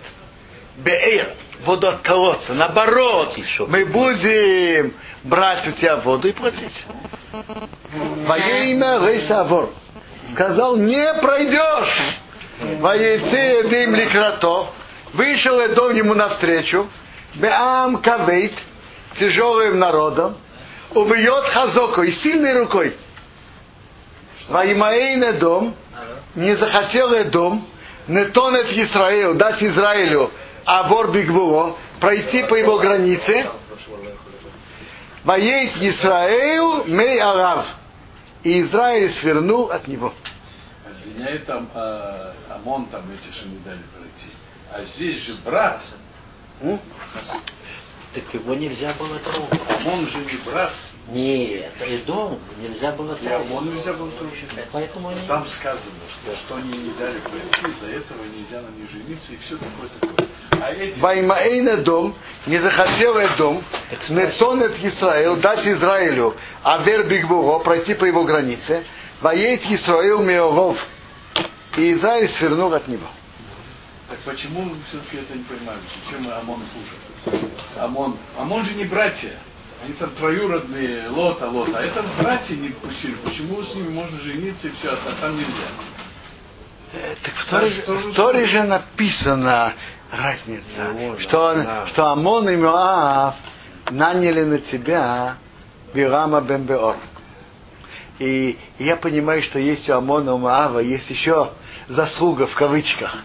[0.78, 1.30] беэр,
[1.66, 3.38] воду от колодца, наоборот,
[3.68, 6.86] мы будем брать у тебя воду и платить.
[7.32, 9.70] Во имя Рейсавор.
[10.34, 12.20] Сказал, не пройдешь.
[12.80, 14.68] Во яйце дым ликрато.
[15.14, 16.88] Вышел Эдом ему навстречу.
[17.36, 18.54] Беам кавейт.
[19.20, 20.38] Тяжелым народом.
[20.92, 22.96] Убьет хазоку и сильной рукой.
[24.50, 25.76] Ваимаэйн дом
[26.36, 27.14] не захотел
[28.08, 30.32] не тонет Израилю, дать Израилю
[30.66, 33.48] абор бигвуло, пройти по его границе.
[35.24, 37.66] Воейт Израил мей арав.
[38.44, 40.14] И Израиль свернул от него.
[40.86, 44.32] Обвиняет там а, ОМОН, там эти, что не дали пройти.
[44.72, 45.82] А здесь же брат.
[46.62, 46.80] М?
[48.14, 49.62] Так его нельзя было трогать.
[49.86, 50.74] ОМОН же не брат.
[51.10, 54.32] Нет, и дом нельзя было Амон нельзя было тоже.
[54.72, 55.28] Поэтому они...
[55.28, 59.38] Там сказано, что, что они не дали пройти, из-за этого нельзя на них жениться и
[59.38, 60.28] все такое такое.
[60.62, 61.00] А эти...
[61.00, 63.64] Ваймаэйна дом, не захотел дом,
[64.10, 68.86] Нетонет Исраил, дать Израилю Авер Бигбуро, пройти по его границе,
[69.22, 70.78] Воеет Исраил Меоров,
[71.78, 73.08] и Израиль свернул от него.
[74.10, 75.80] Так почему мы все-таки это не понимаем?
[76.10, 77.42] Чем Амон хуже?
[77.78, 79.32] Амон, Амон же не братья.
[79.84, 81.80] Они там троюродные, лота, лота.
[81.80, 83.16] А это братья не пустили.
[83.24, 85.68] Почему с ними можно жениться и все, а там нельзя?
[87.24, 89.74] Так в Торе, же- в Торе же написана
[90.12, 91.88] разница, Ну, что, да.
[91.88, 93.36] что Амон и Моав
[93.90, 95.38] наняли на тебя
[95.94, 96.98] Бирама бен Беор.
[98.20, 101.52] И я понимаю, что есть у Амона и Моава есть еще
[101.88, 103.16] заслуга в кавычках,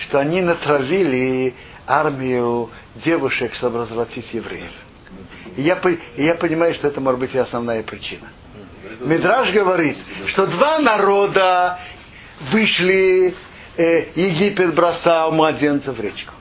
[0.00, 1.54] что они натравили
[1.86, 4.72] армию девушек, чтобы развратить евреев.
[5.56, 5.80] И я,
[6.16, 8.28] и я понимаю, что это может быть и основная причина.
[9.00, 9.96] Мидраж говорит,
[10.26, 11.78] что два народа
[12.52, 13.34] вышли,
[13.76, 16.34] э, Египет бросал младенцев в речку.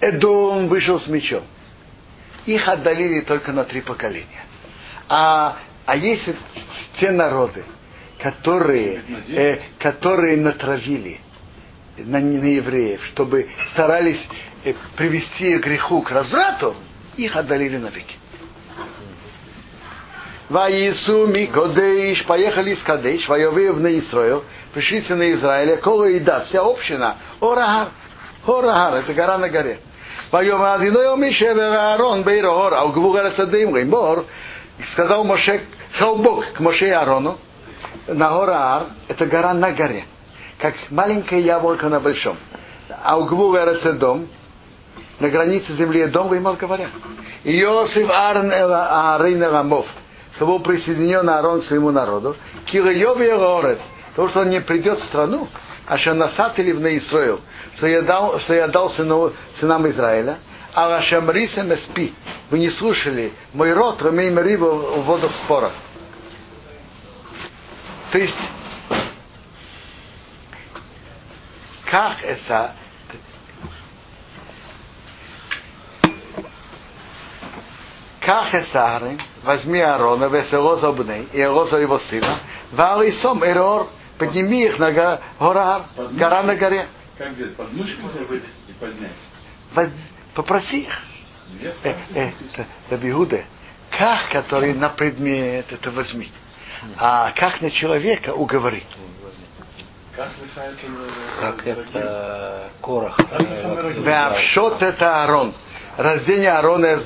[0.00, 1.44] Эдом вышел с мечом.
[2.46, 4.44] Их отдалили только на три поколения.
[5.08, 5.56] А,
[5.86, 6.28] а есть
[6.98, 7.64] те народы,
[8.18, 11.20] которые, э, которые натравили
[11.96, 14.26] на, на евреев, чтобы старались
[14.64, 16.74] э, привести греху, к разврату,
[17.16, 18.16] их отдалили навеки.
[20.48, 26.62] Ваису Микодейш, поехали из Кадейш, воевые на Исраил, пришли на Израиля, Кола и да, вся
[26.62, 27.88] община, Орагар,
[28.46, 29.78] Орагар, это гора на горе.
[30.30, 34.24] Воем Адиной Мишевер Аарон Бейрор, а у Гвугара Цадым Геймбор,
[34.92, 35.60] сказал Моше,
[35.94, 37.36] сказал Бог к Моше и Аарону,
[38.06, 40.04] на гора это гора на горе,
[40.58, 42.38] как маленькое яблоко на большом.
[43.02, 44.28] А у Гвугара Цадом,
[45.20, 46.90] на границе земли Эдом, Геймбор говорят.
[47.44, 49.86] Иосиф Аарон Аарон Рамов,
[50.38, 53.78] что был присоединен Аарон к своему народу, Кирайов и
[54.10, 55.48] потому что он не придет в страну,
[55.84, 57.40] а что насатили в Израил,
[57.76, 60.38] что я дал, что я дал сыну, сынам Израиля,
[60.72, 62.14] а Рашамрисем спи.
[62.50, 65.72] Вы не слушали мой род, Ромей Марива в водах спора.
[68.12, 68.38] То есть,
[71.90, 72.74] как это
[78.28, 82.40] Ках Эсарин, возьми Аарона, Веселоза Бней, и Элоза его сына,
[82.72, 86.88] Валисом Эрор, подними их на го- гора, гора на горе.
[87.16, 87.56] Как взять?
[87.56, 89.92] Подмышку взять и поднять?
[90.34, 91.02] Попроси их.
[91.82, 92.32] Э, э,
[92.90, 93.46] Рабиуде,
[93.90, 96.30] как, который на предмет, это возьми.
[96.98, 98.84] А как на человека уговори.
[101.40, 103.18] Как это Корах.
[103.96, 105.54] Веавшот это Аарон.
[105.98, 107.02] Раздень Аарона из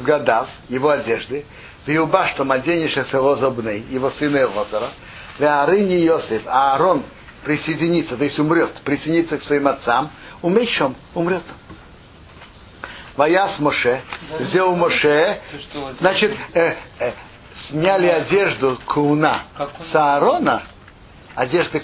[0.69, 1.47] его одежды.
[1.87, 4.91] Виуба, что оденешь Эсэлоза Бней, его сына Элозара.
[5.39, 7.03] Веарыни Йосиф, а Аарон
[7.43, 10.11] присоединится, то есть умрет, присоединится к своим отцам,
[10.43, 11.43] умещем, умрет.
[13.17, 14.03] Ваяс Моше,
[14.41, 15.41] сделал Моше,
[15.99, 17.13] значит, э, э,
[17.69, 19.45] сняли одежду Куна
[19.91, 20.65] с Аарона,
[21.35, 21.83] одежды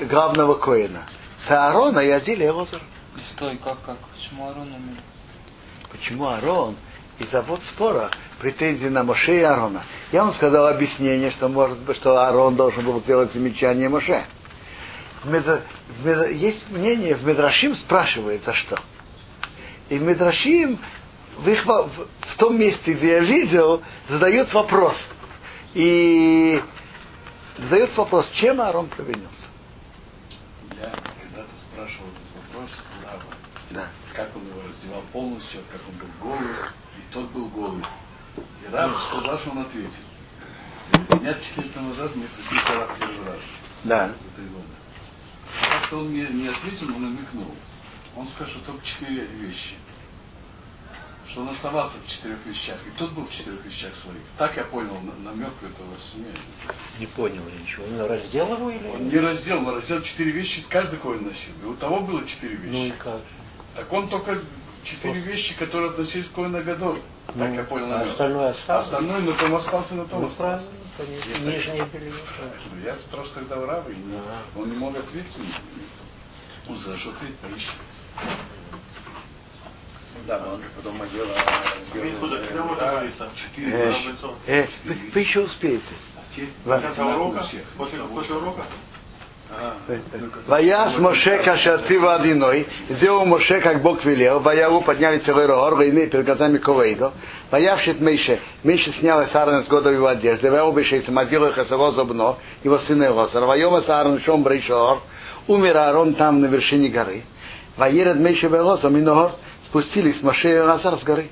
[0.00, 1.04] главного Коина,
[1.46, 2.82] с Аарона и одели Элозара.
[3.30, 3.96] Стой, как, как?
[4.16, 4.98] Почему Арон умер?
[5.90, 6.76] Почему Аарон?
[7.18, 9.82] Из-за вот спора претензии на Моше и Аарона.
[10.12, 14.24] Я вам сказал объяснение, что может быть, что Аарон должен был сделать замечание Моше.
[15.24, 18.78] В Медра- в Медра- Есть мнение, в Медрашим спрашивает, за что.
[19.88, 20.78] И Медрашим
[21.38, 24.96] в, их в- в том месте, где я видел, задают вопрос.
[25.74, 26.62] И
[27.58, 29.46] задает вопрос, чем Аарон провинился.
[30.80, 32.70] Я когда-то спрашивал этот вопрос.
[33.70, 33.88] Да.
[34.18, 36.50] Как он его раздевал полностью, как он был голый,
[36.96, 37.84] и тот был голый.
[38.36, 39.92] И Рав сказал, что он ответил.
[41.20, 43.40] Меня четыре лет назад мне пришли Рав первый раз.
[43.84, 44.08] Да.
[44.08, 44.64] За три года.
[45.60, 47.54] Как-то он мне не ответил, он намекнул.
[48.16, 49.76] Он сказал, что только четыре вещи.
[51.28, 52.78] Что он оставался в четырех вещах.
[52.88, 54.22] И тот был в четырех вещах своих.
[54.36, 56.34] Так я понял на- намек этого сумею.
[56.98, 57.84] Не понял я ничего.
[57.84, 58.84] Он раздел его или?
[58.88, 61.52] Он не раздел, но раздел четыре вещи каждый коин носил.
[61.62, 62.72] И у того было четыре вещи.
[62.74, 63.24] Ну и как же?
[63.78, 64.40] Так он только
[64.82, 66.98] четыре вещи, которые относились к Коина Гадоль.
[67.26, 67.92] Так Ну, я понял.
[67.92, 68.86] а остальное осталось?
[68.86, 70.66] остальное на том остался, на том Ну остался.
[70.96, 71.48] правильно, конечно.
[71.48, 72.12] Нижнее белье.
[72.72, 74.38] Ну, Я спрашиваю тогда у не- Ага.
[74.56, 75.54] он не мог ответить мне.
[76.68, 77.68] Он за что ответить, поищи.
[80.26, 81.26] Да, но он же потом одел...
[82.18, 83.30] Куда когда можно говорится?
[83.36, 84.08] Четыре Э, вещи.
[84.48, 85.84] э, вы, вы еще успеете.
[86.66, 86.66] А
[87.06, 87.46] у урока?
[87.76, 88.64] После, после урока?
[90.46, 96.26] Ваяс Моше Кашацива Одиной, сделал Моше, как Бог велел, Ваяру подняли целый рогор, войны перед
[96.26, 97.12] глазами Ковейдо,
[97.50, 101.92] Ваявшит Мейше, Мейше снял с Аарона с года его одежды, Ваяу Бешейт, Мадил их его
[101.92, 105.00] зубно, его сына Росар, Вайома с Аарон Шом Брейшор,
[105.46, 107.22] умер Аарон там на вершине горы,
[107.78, 109.32] Ваеред Мейше Веросом и Ногор,
[109.66, 111.30] спустились Моше и Разар с горы.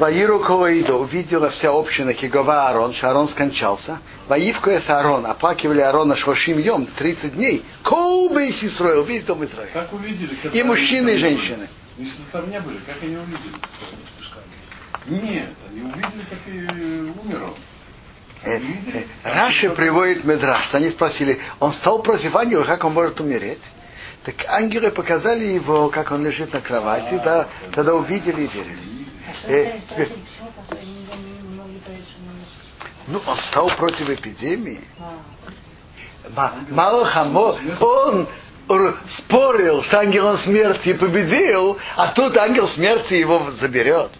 [0.00, 3.98] Ваиру Коиду увидела вся община Кигова Аарон, что Аарон скончался.
[4.28, 7.62] Ваивкоя с Аарон, оплакивали Аарона Шошим Йом 30 дней.
[7.82, 9.68] Коубы Исраил, весь дом Израиля.
[9.74, 10.34] Как увидели?
[10.42, 11.68] Как И мужчины, и женщины.
[11.98, 12.08] были?
[12.08, 13.52] Если там не были, как они увидели?
[15.06, 17.54] Нет, они увидели, как и умер он.
[18.42, 23.60] Э, э, Раши приводит Медраш, они спросили, он стал против ангела, как он может умереть?
[24.24, 28.99] Так ангелы показали его, как он лежит на кровати, да, тогда увидели и верили
[29.44, 30.12] э, теперь...
[33.06, 34.80] Ну, он стал против эпидемии.
[36.68, 38.28] Мало хамо, он
[39.08, 44.12] спорил с ангелом смерти и победил, а тут ангел смерти его заберет.